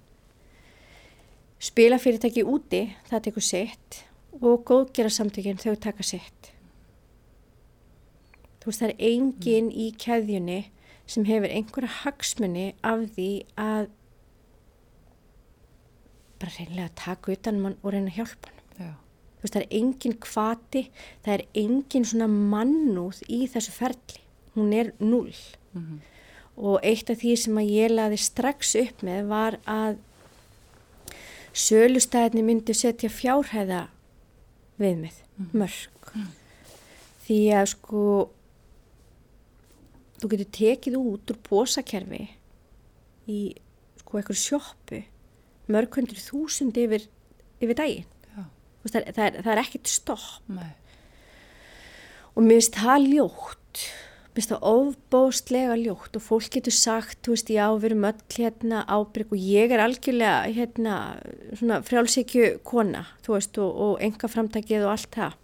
Spilafyrirtæki 1.57 2.43
úti, 2.45 2.83
það 3.09 3.23
tekur 3.25 3.45
sett 3.47 4.03
og 4.39 4.61
góðgera 4.69 5.09
samtökinn 5.09 5.57
þau 5.57 5.73
taka 5.81 6.05
sitt. 6.05 6.51
Þú 8.61 8.69
veist 8.69 8.83
það 8.83 8.93
er 8.93 9.01
engin 9.09 9.71
mm. 9.71 9.73
í 9.73 9.87
keðjunni 9.97 10.59
sem 11.09 11.25
hefur 11.25 11.49
einhverja 11.49 11.95
hagsmunni 12.03 12.67
af 12.85 13.07
því 13.15 13.29
að 13.57 13.89
bara 16.39 16.55
reynilega 16.55 16.89
taka 16.95 17.33
utan 17.33 17.61
mann 17.63 17.77
og 17.81 17.93
reyna 17.93 18.11
að 18.11 18.19
hjálpa 18.21 18.51
hann. 18.51 18.95
Veist 19.39 19.55
það 19.55 19.63
er 19.63 19.77
engin 19.79 20.15
kvati, 20.19 20.81
það 21.23 21.33
er 21.33 21.43
engin 21.61 22.05
svona 22.07 22.27
mannúð 22.27 23.21
í 23.31 23.45
þessu 23.47 23.71
ferli. 23.71 24.23
Hún 24.55 24.73
er 24.75 24.91
null. 24.99 25.35
Mm 25.73 25.81
-hmm. 25.81 25.99
Og 26.57 26.79
eitt 26.83 27.09
af 27.09 27.17
því 27.21 27.35
sem 27.37 27.57
að 27.57 27.71
ég 27.71 27.91
laði 27.91 28.17
strax 28.17 28.75
upp 28.75 29.03
með 29.03 29.27
var 29.27 29.59
að 29.65 29.97
sölustæðinni 31.53 32.43
myndi 32.43 32.73
setja 32.73 33.09
fjárhæða 33.09 33.87
viðmið, 34.77 35.15
mm. 35.37 35.49
mörg 35.53 36.11
mm. 36.15 36.27
því 37.25 37.39
að 37.53 37.65
sko 37.65 38.29
þú 40.19 40.31
getur 40.33 40.51
tekið 40.59 40.99
út 40.99 41.31
úr 41.33 41.39
bósakerfi 41.47 42.25
í 43.29 43.39
sko 44.01 44.19
eitthvað 44.19 44.41
sjóppu 44.41 45.01
mörg 45.69 45.95
hundru 45.99 46.19
þúsund 46.21 46.77
yfir, 46.81 47.05
yfir 47.61 47.77
daginn. 47.77 48.07
Það 48.79 49.01
er, 49.01 49.09
það, 49.13 49.25
er, 49.25 49.41
það 49.43 49.51
er 49.53 49.61
ekkert 49.63 49.89
stopp. 49.91 50.27
Nei. 50.55 50.69
og 52.33 52.45
mér 52.45 52.61
finnst 52.61 52.77
það 52.79 53.07
ljótt. 53.13 53.81
Mér 54.29 54.39
finnst 54.39 54.53
það 54.53 54.67
ofbóstlega 54.69 55.75
ljótt. 55.81 56.15
Og 56.15 56.23
fólk 56.23 56.49
getur 56.55 56.75
sagt, 56.75 57.19
þú 57.25 57.35
veist, 57.35 57.51
já, 57.53 57.65
við 57.75 57.89
erum 57.91 58.07
öll 58.09 58.23
hérna 58.37 58.85
ábyrg 58.87 59.35
og 59.35 59.43
ég 59.43 59.75
er 59.75 59.83
algjörlega 59.83 60.55
hérna, 60.55 60.95
svona 61.59 61.81
frjálsíkju 61.85 62.49
kona, 62.65 63.05
þú 63.25 63.35
veist, 63.35 63.61
og, 63.61 63.83
og 63.85 64.03
enga 64.07 64.31
framtækið 64.31 64.87
og 64.87 64.95
allt 64.95 65.13
það. 65.19 65.37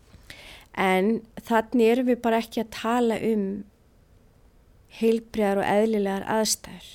En 0.85 1.13
þannig 1.47 1.91
erum 1.91 2.09
við 2.09 2.21
bara 2.23 2.41
ekki 2.43 2.63
að 2.63 2.73
tala 2.75 3.19
um 3.29 3.45
heilbriðar 4.99 5.61
og 5.61 5.69
eðlilegar 5.69 6.27
aðstæður 6.35 6.91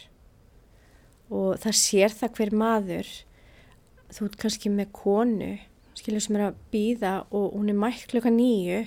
og 1.31 1.59
það 1.63 1.77
sér 1.81 2.15
það 2.17 2.39
hver 2.39 2.55
maður 2.63 3.11
þú 4.11 4.27
ert 4.27 4.39
kannski 4.43 4.73
með 4.75 4.95
konu 4.97 5.51
skilur 5.99 6.25
sem 6.25 6.39
er 6.39 6.47
að 6.49 6.63
býða 6.73 7.13
og 7.29 7.53
hún 7.55 7.71
er 7.71 7.79
mætt 7.79 8.09
klukka 8.11 8.33
nýju 8.35 8.81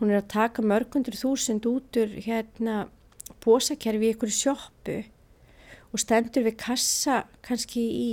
hún 0.00 0.10
er 0.10 0.20
að 0.20 0.30
taka 0.34 0.64
mörgundur 0.66 1.16
þúsund 1.18 1.66
út 1.70 1.98
úr 2.00 2.14
hérna 2.26 2.84
bósakerfi 3.44 4.10
í 4.10 4.14
ykkur 4.14 4.32
sjóppu 4.32 5.00
og 5.94 6.02
stendur 6.02 6.46
við 6.46 6.58
kassa 6.60 7.22
kannski 7.46 7.82
í, 7.84 8.08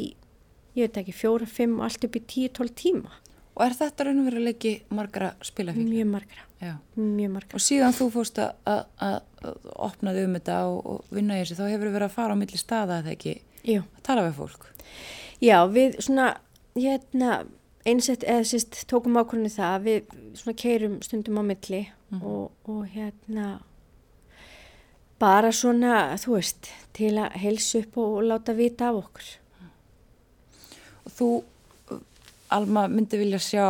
ég 0.77 0.87
veit 0.87 1.01
ekki, 1.01 1.15
fjóra, 1.17 1.47
fimm 1.49 1.79
allt 1.81 2.05
upp 2.05 2.17
í 2.17 2.23
tíu, 2.29 2.51
tól 2.53 2.69
tíma. 2.69 3.20
Og 3.61 3.67
er 3.67 3.75
þetta 3.77 4.07
raunverulegi 4.07 4.71
margra 4.97 5.27
spilafíkla? 5.45 5.85
Mjög 5.91 6.07
margra, 6.09 6.45
Já. 6.57 6.71
mjög 6.97 7.33
margra. 7.35 7.59
Og 7.59 7.61
síðan 7.61 7.93
þú 7.93 8.07
fórst 8.15 8.39
að, 8.41 8.79
að 8.97 9.17
opnaði 9.85 10.23
um 10.25 10.37
þetta 10.39 10.55
og, 10.71 10.79
og 10.95 11.13
vinna 11.13 11.37
í 11.37 11.43
þessu, 11.43 11.59
þá 11.59 11.67
hefur 11.69 11.91
verið 11.93 12.07
að 12.07 12.15
fara 12.15 12.33
á 12.33 12.41
milli 12.41 12.57
staða 12.57 12.97
eða 13.03 13.13
ekki 13.13 13.35
Jú. 13.69 13.83
að 13.85 14.05
tala 14.07 14.25
við 14.25 14.39
fólk? 14.39 14.65
Já, 15.45 15.57
við 15.69 15.99
svona, 16.01 16.27
hérna, 16.73 17.35
einsett 17.85 18.25
eða 18.25 18.47
sérst 18.49 18.81
tókum 18.89 19.17
ákvörðinu 19.21 19.53
það 19.53 19.75
að 19.75 19.85
við 19.89 20.15
svona 20.41 20.57
keirum 20.63 20.97
stundum 21.05 21.41
á 21.41 21.43
milli 21.45 21.83
mm 21.85 22.25
og, 22.27 22.49
og 22.67 22.81
hérna 22.91 23.45
bara 25.21 25.51
svona 25.55 26.17
þú 26.19 26.33
veist 26.35 26.67
til 26.97 27.13
að 27.21 27.37
helsa 27.39 27.79
upp 27.85 27.97
og, 28.01 28.17
og 28.17 28.25
láta 28.27 28.57
vita 28.57 28.89
af 28.89 28.97
okkur 29.05 29.29
Og 31.05 31.13
þú 31.17 31.29
Alma 32.51 32.87
myndi 32.91 33.19
vilja 33.19 33.39
sjá 33.41 33.65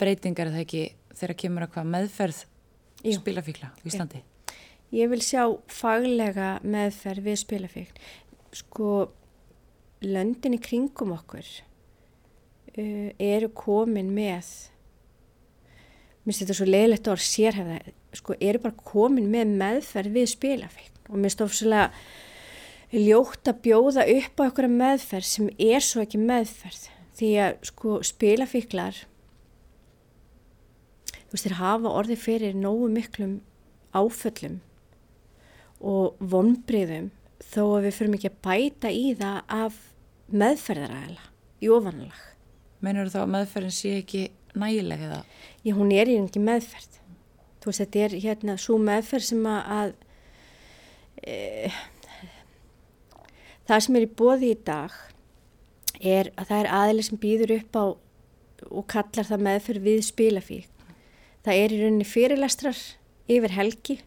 breytingar 0.00 0.50
eða 0.50 0.62
ekki 0.64 0.84
þegar 1.14 1.38
kemur 1.42 1.66
að 1.66 1.74
hvað 1.74 1.90
meðferð 1.94 2.38
Jú. 3.04 3.18
spilafíkla 3.18 3.70
í 3.82 3.90
Íslandi. 3.90 4.22
Ég 4.94 5.10
vil 5.10 5.20
sjá 5.24 5.42
faglega 5.68 6.58
meðferð 6.62 7.28
við 7.28 7.40
spilafíkl 7.42 8.04
sko 8.54 8.90
löndin 10.04 10.56
í 10.56 10.60
kringum 10.62 11.14
okkur 11.16 11.44
uh, 12.78 13.10
eru 13.18 13.50
komin 13.56 14.12
með 14.14 14.52
minnst 16.24 16.40
þetta 16.40 16.56
svo 16.56 16.68
leiðilegt 16.68 17.10
orð 17.12 17.26
sérhefða 17.26 17.94
sko 18.16 18.36
eru 18.40 18.62
bara 18.62 18.84
komin 18.92 19.28
með 19.32 19.56
meðferð 19.60 20.14
við 20.16 20.30
spilafíkn 20.32 21.10
og 21.10 21.18
minnst 21.20 21.42
ofslega 21.44 21.90
ljótt 22.94 23.50
að 23.50 23.60
bjóða 23.64 24.04
upp 24.14 24.40
á 24.40 24.42
okkur 24.46 24.70
meðferð 24.70 25.28
sem 25.28 25.48
er 25.58 25.84
svo 25.84 26.04
ekki 26.04 26.20
meðferð 26.22 26.86
því 27.18 27.30
að 27.44 27.56
sko 27.70 27.96
spilafíklar 28.06 29.00
þú 31.14 31.34
veist 31.34 31.48
þér 31.48 31.58
hafa 31.60 31.96
orði 32.02 32.18
fyrir 32.20 32.58
nógu 32.58 32.90
miklum 32.92 33.38
áföllum 33.94 34.60
og 35.84 36.20
vonbriðum 36.20 37.10
þó 37.44 37.62
að 37.64 37.88
við 37.88 37.98
fyrir 37.98 38.14
mikið 38.14 38.30
að 38.32 38.40
bæta 38.46 38.94
í 38.94 39.08
það 39.18 39.40
af 39.62 39.82
meðferðaræðila 40.34 41.28
í 41.64 41.70
ofanlag 41.74 42.22
Meinar 42.84 43.08
þú 43.08 43.14
þá 43.14 43.20
að 43.22 43.32
meðferðin 43.32 43.72
sé 43.72 43.90
ekki 44.02 44.22
nægileg 44.58 45.04
eða? 45.06 45.22
Já, 45.64 45.72
hún 45.76 45.92
er 45.94 46.10
í 46.10 46.18
ekki 46.20 46.42
meðferð. 46.44 46.98
Þú 47.62 47.70
veist, 47.70 47.80
þetta 47.80 48.02
er 48.04 48.16
hérna 48.24 48.56
svo 48.60 48.76
meðferð 48.82 49.26
sem 49.30 49.46
að 49.48 49.94
e, 51.24 51.70
það 53.70 53.84
sem 53.86 53.98
er 53.98 54.04
í 54.04 54.10
bóði 54.20 54.50
í 54.52 54.58
dag 54.66 54.98
er 56.00 56.30
að 56.34 56.50
það 56.50 56.60
er 56.60 56.70
aðeins 56.78 57.10
sem 57.10 57.20
býður 57.20 57.54
upp 57.58 57.78
á 57.78 57.84
og 58.70 58.86
kallar 58.90 59.28
það 59.28 59.44
meðferð 59.46 59.86
við 59.88 60.02
spilafík. 60.06 60.68
Það 61.44 61.60
er 61.60 61.74
í 61.74 61.78
rauninni 61.82 62.08
fyrirlestrar 62.08 62.80
yfir 63.30 63.54
helgi 63.54 63.98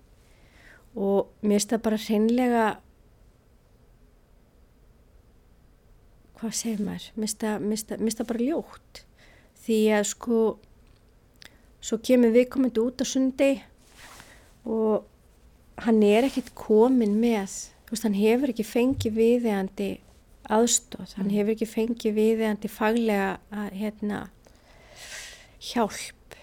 og 0.97 1.29
mér 1.43 1.59
finnst 1.59 1.73
það 1.73 1.83
bara 1.85 2.01
hreinlega 2.01 2.65
hvað 6.37 6.53
segir 6.53 6.81
maður, 6.85 7.05
mista, 7.17 7.57
mista, 7.61 7.97
mista 8.01 8.25
bara 8.27 8.45
ljótt 8.45 9.03
því 9.65 9.77
að 9.97 10.03
sko 10.11 10.41
svo 11.81 11.99
kemur 12.03 12.33
við 12.33 12.49
komandi 12.53 12.81
út 12.81 13.01
á 13.01 13.05
sundi 13.07 13.51
og 14.67 15.05
hann 15.85 16.01
er 16.05 16.27
ekkert 16.27 16.53
komin 16.57 17.17
með 17.21 17.71
veist, 17.89 18.03
hann 18.03 18.17
hefur 18.17 18.53
ekki 18.53 18.65
fengið 18.67 19.17
viðeigandi 19.17 19.89
aðstóð, 20.53 21.15
hann 21.17 21.31
hefur 21.33 21.55
ekki 21.55 21.67
fengið 21.69 22.17
viðeigandi 22.17 22.71
faglega 22.71 23.31
að, 23.51 23.71
hérna, 23.81 24.19
hjálp. 25.69 26.37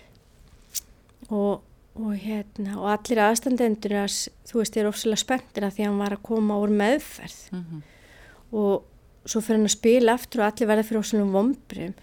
Og, 1.33 1.63
og, 1.97 2.11
hérna, 2.21 2.77
og 2.81 2.91
allir 2.93 3.23
aðstandendur 3.25 3.97
að, 4.03 4.19
þú 4.51 4.61
veist, 4.61 4.77
er 4.77 4.91
ofsalega 4.91 5.23
spenntir 5.25 5.67
að 5.67 5.77
því 5.77 5.87
að 5.87 5.91
hann 5.91 6.03
var 6.03 6.17
að 6.17 6.27
koma 6.29 6.59
úr 6.61 6.75
meðferð. 6.83 7.41
Mm 7.53 7.65
-hmm. 7.65 7.83
og 8.55 8.85
svo 9.25 9.41
fyrir 9.41 9.59
hann 9.59 9.71
að 9.71 9.79
spila 9.79 10.15
aftur 10.15 10.41
og 10.41 10.47
allir 10.47 10.69
verða 10.69 10.85
fyrir 10.85 11.01
ofsalega 11.01 11.33
vombrum 11.33 11.95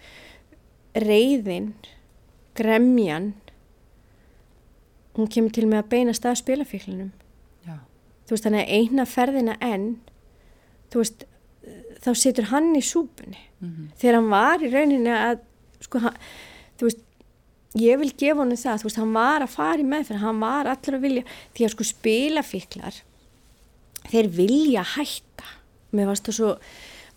reyðin 0.94 1.74
gremjan 2.54 3.32
hún 5.16 5.28
kemur 5.28 5.52
til 5.52 5.66
með 5.68 5.82
að 5.82 5.90
beina 5.92 6.14
stað 6.16 6.40
spilafíklinum. 6.40 7.12
Þú 8.22 8.36
veist, 8.36 8.44
þannig 8.46 8.62
að 8.62 8.72
eina 8.78 9.04
ferðina 9.08 9.54
enn 9.60 9.86
þú 10.92 11.02
veist, 11.02 11.24
þá 12.02 12.10
setur 12.18 12.50
hann 12.50 12.72
í 12.76 12.82
súpunni. 12.82 13.40
Mm 13.62 13.68
-hmm. 13.68 13.88
þegar 14.00 14.18
hann 14.18 14.30
var 14.32 14.62
í 14.62 14.70
rauninni 14.72 15.14
að 15.14 15.40
sko, 15.80 16.02
hann, 16.02 16.16
þú 16.78 16.88
veist 16.88 17.02
ég 17.78 17.98
vil 18.00 18.12
gefa 18.12 18.42
hann 18.42 18.56
það, 18.56 18.80
þú 18.80 18.88
veist, 18.88 19.00
hann 19.00 19.16
var 19.16 19.44
að 19.44 19.54
fara 19.54 19.80
í 19.80 19.88
meðferð, 19.88 20.20
hann 20.20 20.40
var 20.42 20.66
allir 20.66 20.96
að 20.96 21.04
vilja 21.06 21.24
því 21.54 21.64
að 21.64 21.74
sko 21.74 21.84
spilafíklar 21.88 23.02
þeir 24.10 24.28
vilja 24.28 24.82
hætta. 24.96 25.48
Mér 25.92 26.08
varst 26.10 26.26
það 26.28 26.38
svo 26.38 26.54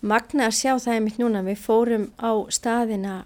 magna 0.00 0.46
að 0.48 0.58
sjá 0.60 0.72
það 0.78 0.94
einmitt 0.94 1.18
núna, 1.20 1.42
við 1.44 1.58
fórum 1.60 2.10
á 2.20 2.30
staðina 2.52 3.24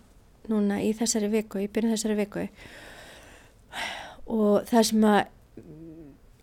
núna 0.51 0.81
í 0.83 0.93
þessari 0.97 1.31
viku, 1.31 1.61
í 1.61 1.69
byrjun 1.71 1.95
þessari 1.95 2.19
viku. 2.19 2.47
Og 4.31 4.67
það 4.71 4.87
sem 4.91 5.07
að 5.07 5.21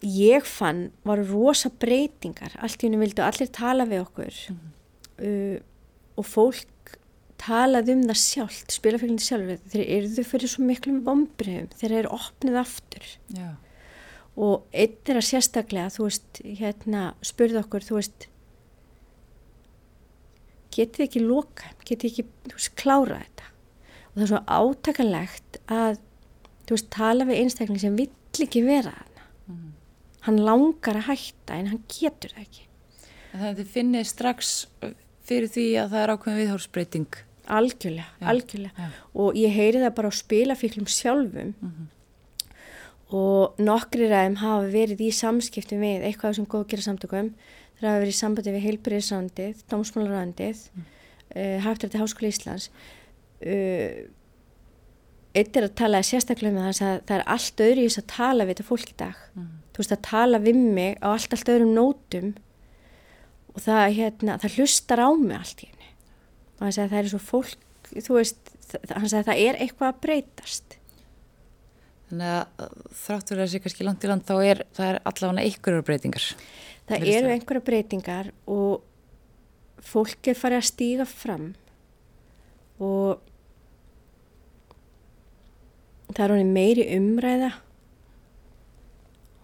ég 0.06 0.45
fann 0.45 0.88
var 1.08 1.22
rosa 1.30 1.72
breytingar. 1.82 2.56
Allt 2.62 2.84
í 2.84 2.89
unni 2.89 3.02
vildu 3.02 3.24
allir 3.26 3.50
tala 3.54 3.88
við 3.89 4.04
okkur. 4.06 4.41
Mm. 4.54 4.74
uh, 5.28 5.58
og 6.18 6.26
fólk 6.26 6.98
talað 7.38 7.91
um 7.93 8.04
það 8.10 8.20
sjálft, 8.22 8.74
spilafélagin 8.74 9.22
sjálf 9.22 9.62
þeir 9.70 9.84
eru 9.86 10.08
þau 10.16 10.30
fyrir 10.32 10.50
svo 10.50 10.64
miklum 10.66 11.04
vombriðum 11.06 11.68
þeir 11.78 11.93
eru 12.00 12.14
opnið 12.18 12.58
aftur. 12.64 13.12
Já. 13.30 13.52
og 14.38 14.66
einn 14.74 15.12
er 15.12 15.20
að 15.20 15.28
sérstaklega 15.30 15.93
þú 15.93 16.08
veist, 16.08 16.41
hérna 16.41 17.04
spurði 17.26 17.62
okkur, 17.62 17.86
þú 17.86 18.00
veist 18.00 18.28
getið 20.74 21.06
ekki 21.08 21.24
loka 21.26 21.72
getið 21.88 22.10
ekki, 22.12 22.26
þú 22.50 22.58
veist, 22.58 22.74
klára 22.80 23.22
þetta? 23.22 23.52
Og 24.08 24.18
það 24.18 24.26
er 24.26 24.32
svo 24.32 24.41
átakalegt 24.58 25.60
að, 25.72 26.00
þú 26.66 26.78
veist, 26.78 26.89
tala 26.93 27.28
við 27.30 27.41
einstakling 27.43 27.82
sem 27.82 27.98
vill 27.98 28.12
ekki 28.48 28.64
vera. 28.66 28.95
Hann 30.28 30.39
langar 30.43 30.99
að 30.99 31.09
hætta 31.11 31.57
en 31.57 31.71
hann 31.73 31.84
getur 31.91 32.34
það 32.36 32.45
ekki 32.45 32.65
Þannig 33.32 33.49
að 33.49 33.59
þið 33.59 33.71
finnir 33.73 34.07
strax 34.07 34.51
fyrir 35.28 35.51
því 35.51 35.67
að 35.82 35.93
það 35.93 36.03
er 36.03 36.13
ákveðin 36.13 36.41
viðhórsbreyting 36.41 37.21
Algjörlega, 37.47 38.07
já, 38.19 38.25
algjörlega 38.28 38.88
já. 38.88 38.95
og 39.23 39.38
ég 39.39 39.53
heyri 39.55 39.80
það 39.80 39.93
bara 39.95 40.09
á 40.11 40.19
spilafíklum 40.19 40.88
sjálfum 40.91 41.53
mm 41.53 41.69
-hmm. 41.69 41.86
og 43.15 43.61
nokkrir 43.63 44.11
af 44.11 44.25
þeim 44.25 44.36
hafa 44.41 44.67
verið 44.73 45.03
í 45.07 45.11
samskiptum 45.15 45.80
við 45.80 46.03
eitthvað 46.09 46.36
sem 46.36 46.45
góð 46.45 46.67
gera 46.67 46.82
samtökum 46.82 47.32
það 47.80 47.89
hafa 47.89 48.01
verið 48.01 48.15
í 48.15 48.19
sambandi 48.19 48.51
við 48.51 48.65
heilbyrðisrandið, 48.67 49.63
dómsmálarandið 49.71 50.59
mm. 50.73 50.86
uh, 51.36 51.57
Hæftarti 51.63 52.01
Háskóli 52.01 52.32
Íslands 52.34 52.69
uh, 53.45 54.07
eitt 55.38 55.57
er 55.57 55.67
að 55.67 55.75
tala 55.78 56.03
sérstaklega 56.03 56.51
um 56.51 56.59
það 56.65 56.82
að 56.88 57.01
það 57.07 57.15
er 57.17 57.25
allt 57.36 57.63
öðru 57.67 57.84
í 57.84 57.88
þess 57.88 58.01
að 58.01 58.11
tala 58.15 58.47
við 58.47 58.55
þetta 58.55 58.69
fólk 58.71 58.91
í 58.91 58.97
dag 58.97 59.23
mm. 59.36 59.49
Þú 59.78 59.84
veist 59.84 59.93
að 59.93 60.05
tala 60.09 60.41
við 60.41 60.57
mig 60.57 60.97
á 61.05 61.13
allt, 61.13 61.30
allt 61.38 61.53
öðrum 61.53 61.75
nótum 61.78 62.32
og 63.53 63.61
það, 63.61 63.84
hérna, 63.93 64.38
það 64.41 64.57
hlustar 64.57 65.01
á 65.05 65.09
mig 65.13 65.38
allt 65.38 65.61
í 65.61 65.71
og 66.57 66.65
hann 66.65 66.73
sagði 66.73 66.88
að 66.88 66.93
það 66.95 67.03
er 67.03 67.09
svo 67.11 67.21
fólk 67.21 67.67
þú 67.93 68.17
veist, 68.17 68.51
hann 68.89 69.07
sagði 69.07 69.19
að 69.21 69.28
það 69.30 69.41
er 69.43 69.59
eitthvað 69.63 69.91
að 69.91 69.99
breytast. 70.03 70.75
Þannig 72.07 72.34
að 72.34 72.73
þráttur 73.03 73.38
að 73.38 73.43
það 73.43 73.51
sé 73.51 73.61
kannski 73.63 73.88
langt 73.88 74.03
í 74.03 74.09
land 74.09 74.25
þá 74.28 74.36
er 74.39 74.63
það 74.75 74.89
er 74.89 74.99
allavega 75.11 75.45
einhverjar 75.45 75.86
breytingar. 75.88 76.28
Það 76.88 77.07
eru 77.13 77.32
einhverjar 77.36 77.65
breytingar 77.67 78.32
og 78.57 79.84
fólk 79.88 80.32
er 80.32 80.39
farið 80.39 80.61
að 80.61 80.69
stíga 80.71 81.07
fram 81.07 81.47
og 82.84 83.21
það 86.15 86.38
er 86.39 86.51
meiri 86.57 86.88
umræða 86.97 87.51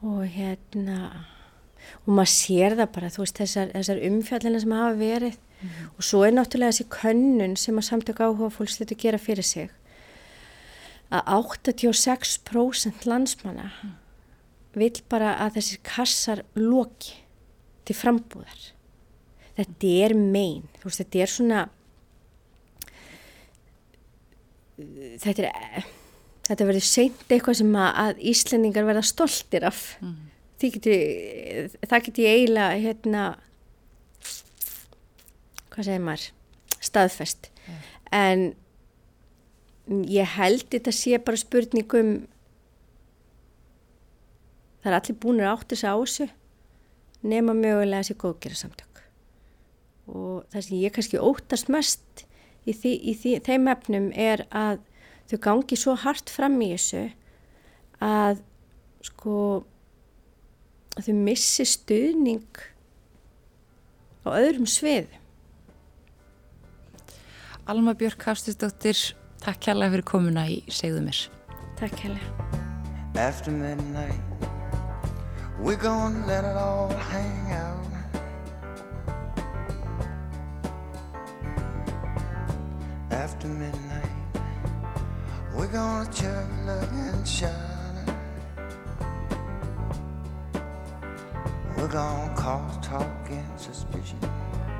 og 0.03 0.25
hérna 0.27 0.99
og 2.03 2.13
maður 2.15 2.31
sér 2.31 2.75
það 2.77 2.93
bara 2.95 3.11
þú 3.13 3.23
veist 3.23 3.39
þessar, 3.39 3.71
þessar 3.73 4.05
umfjallina 4.07 4.59
sem 4.59 4.75
hafa 4.75 4.99
verið 4.99 5.41
Mm 5.63 5.69
-hmm. 5.69 5.89
Og 5.97 6.03
svo 6.03 6.23
er 6.23 6.31
náttúrulega 6.31 6.71
þessi 6.71 6.87
könnun 6.89 7.55
sem 7.55 7.77
að 7.77 7.81
samtök 7.81 8.19
áhuga 8.19 8.49
fólks 8.49 8.77
þetta 8.77 8.95
gera 8.95 9.17
fyrir 9.17 9.43
sig 9.43 9.69
að 11.11 11.21
86% 11.27 13.05
landsmanna 13.05 13.71
mm. 13.83 13.91
vil 14.73 15.01
bara 15.09 15.37
að 15.37 15.53
þessir 15.55 15.79
kassar 15.83 16.43
loki 16.55 17.13
til 17.85 17.95
frambúðar. 17.95 18.73
Þetta 19.57 19.87
er 19.87 20.13
megin, 20.13 20.67
þú 20.79 20.83
veist 20.83 20.97
þetta 20.97 21.19
er 21.19 21.27
svona 21.27 21.69
þetta 25.23 25.43
er 25.43 25.85
þetta 26.47 26.67
verður 26.67 26.87
seint 26.87 27.23
eitthvað 27.29 27.59
sem 27.61 27.75
að, 27.79 27.89
að 28.03 28.21
Íslendingar 28.33 28.87
verða 28.87 29.05
stoltir 29.07 29.65
af 29.67 29.81
mm. 30.03 30.17
geti, 30.63 30.97
það 31.87 32.05
geti 32.09 32.27
eiginlega 32.27 32.81
hérna 32.83 33.23
hvað 35.73 35.87
segir 35.87 36.03
maður, 36.05 36.27
staðfest 36.83 37.49
yeah. 37.65 37.87
en 38.13 38.45
ég 40.07 40.37
held 40.37 40.67
þetta 40.71 40.93
sé 40.95 41.19
bara 41.23 41.39
spurningum 41.39 42.13
það 44.83 44.91
er 44.91 44.97
allir 44.99 45.19
búinir 45.23 45.49
átt 45.49 45.69
þess 45.71 45.87
að 45.87 46.03
ásu 46.03 46.29
nema 47.23 47.55
mögulega 47.55 48.03
þessi 48.03 48.19
góðgerra 48.19 48.59
samtök 48.59 49.03
og 50.11 50.43
það 50.51 50.65
sem 50.65 50.79
ég 50.81 50.95
kannski 50.95 51.19
óttast 51.23 51.71
mest 51.71 52.25
í, 52.67 52.73
því, 52.75 52.91
í 52.91 53.13
því, 53.19 53.35
þeim 53.47 53.69
efnum 53.71 54.09
er 54.19 54.43
að 54.51 54.81
þau 55.31 55.39
gangi 55.47 55.79
svo 55.79 55.95
hart 55.99 56.31
fram 56.33 56.59
í 56.61 56.73
þessu 56.73 57.03
að 58.03 58.43
sko 59.03 59.37
að 60.97 61.09
þau 61.09 61.17
missi 61.25 61.65
stuðning 61.67 62.63
á 64.23 64.29
öðrum 64.35 64.69
sviðum 64.69 65.19
Alma 67.63 67.93
Björk 67.95 68.19
Hafstisdóttir, 68.27 68.99
takk 69.39 69.61
kærlega 69.63 69.93
fyrir 69.93 70.03
komuna 70.03 70.41
í 70.51 70.57
Segðu 70.67 70.99
mér. 71.05 71.19
Takk 71.79 71.95
kærlega. 71.95 72.59
After 73.15 73.51
midnight 73.51 74.19
We're 75.59 75.77
gonna 75.77 76.27
let 76.27 76.43
it 76.43 76.57
all 76.57 76.89
hang 76.89 77.53
out 77.53 77.87
After 83.11 83.47
midnight 83.47 83.92
We're 85.55 85.67
gonna 85.67 86.11
chug, 86.11 86.49
and 86.67 87.27
shine 87.27 87.51
We're 91.77 91.87
gonna 91.87 92.33
cause 92.35 92.85
talk 92.85 93.29
and 93.29 93.59
suspicion 93.59 94.19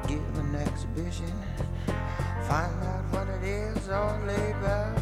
Give 0.08 0.38
an 0.38 0.56
exhibition 0.56 1.34
Find 2.48 2.84
out 2.84 3.04
what 3.12 3.28
it 3.30 3.44
is 3.44 3.90
all 3.90 4.20
about. 4.22 4.98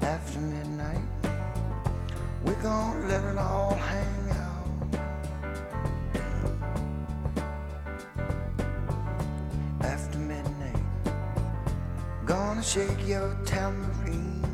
After 0.00 0.38
midnight, 0.38 1.08
we're 2.44 2.62
gonna 2.62 3.08
let 3.08 3.24
it 3.24 3.36
all 3.36 3.74
hang 3.74 4.30
out. 4.30 4.37
Gonna 12.58 12.68
shake 12.68 13.06
your 13.06 13.36
tambourine. 13.44 14.44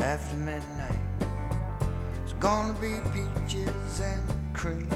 After 0.00 0.36
midnight, 0.36 0.98
it's 2.24 2.32
gonna 2.40 2.74
be 2.80 2.96
peaches 3.12 4.00
and 4.00 4.54
cream. 4.54 4.88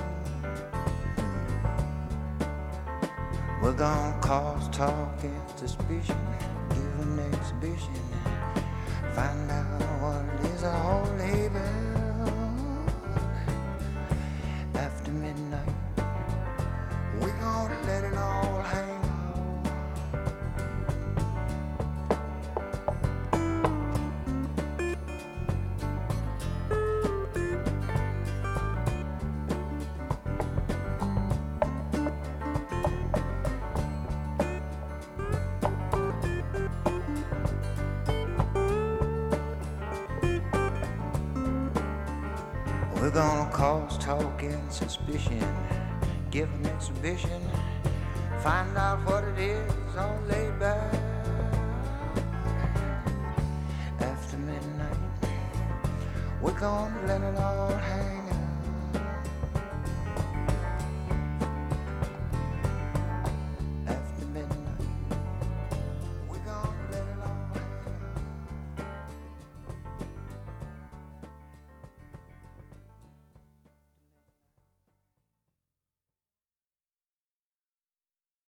We're 3.62 3.72
gonna 3.72 4.18
cause 4.20 4.68
talk 4.70 5.22
and 5.22 5.50
suspicion, 5.56 6.18
give 6.70 6.98
an 7.00 7.20
exhibition, 7.32 8.02
find 9.14 9.50
out 9.52 9.82
what 10.02 10.50
is 10.50 10.64
all 10.64 11.06
about. 11.20 11.83
After 11.83 11.83
suspicion, 45.06 45.44
give 46.30 46.48
an 46.54 46.66
exhibition, 46.66 47.40
find 48.42 48.76
out 48.76 49.04
what 49.06 49.24
it 49.24 49.38
is 49.38 49.72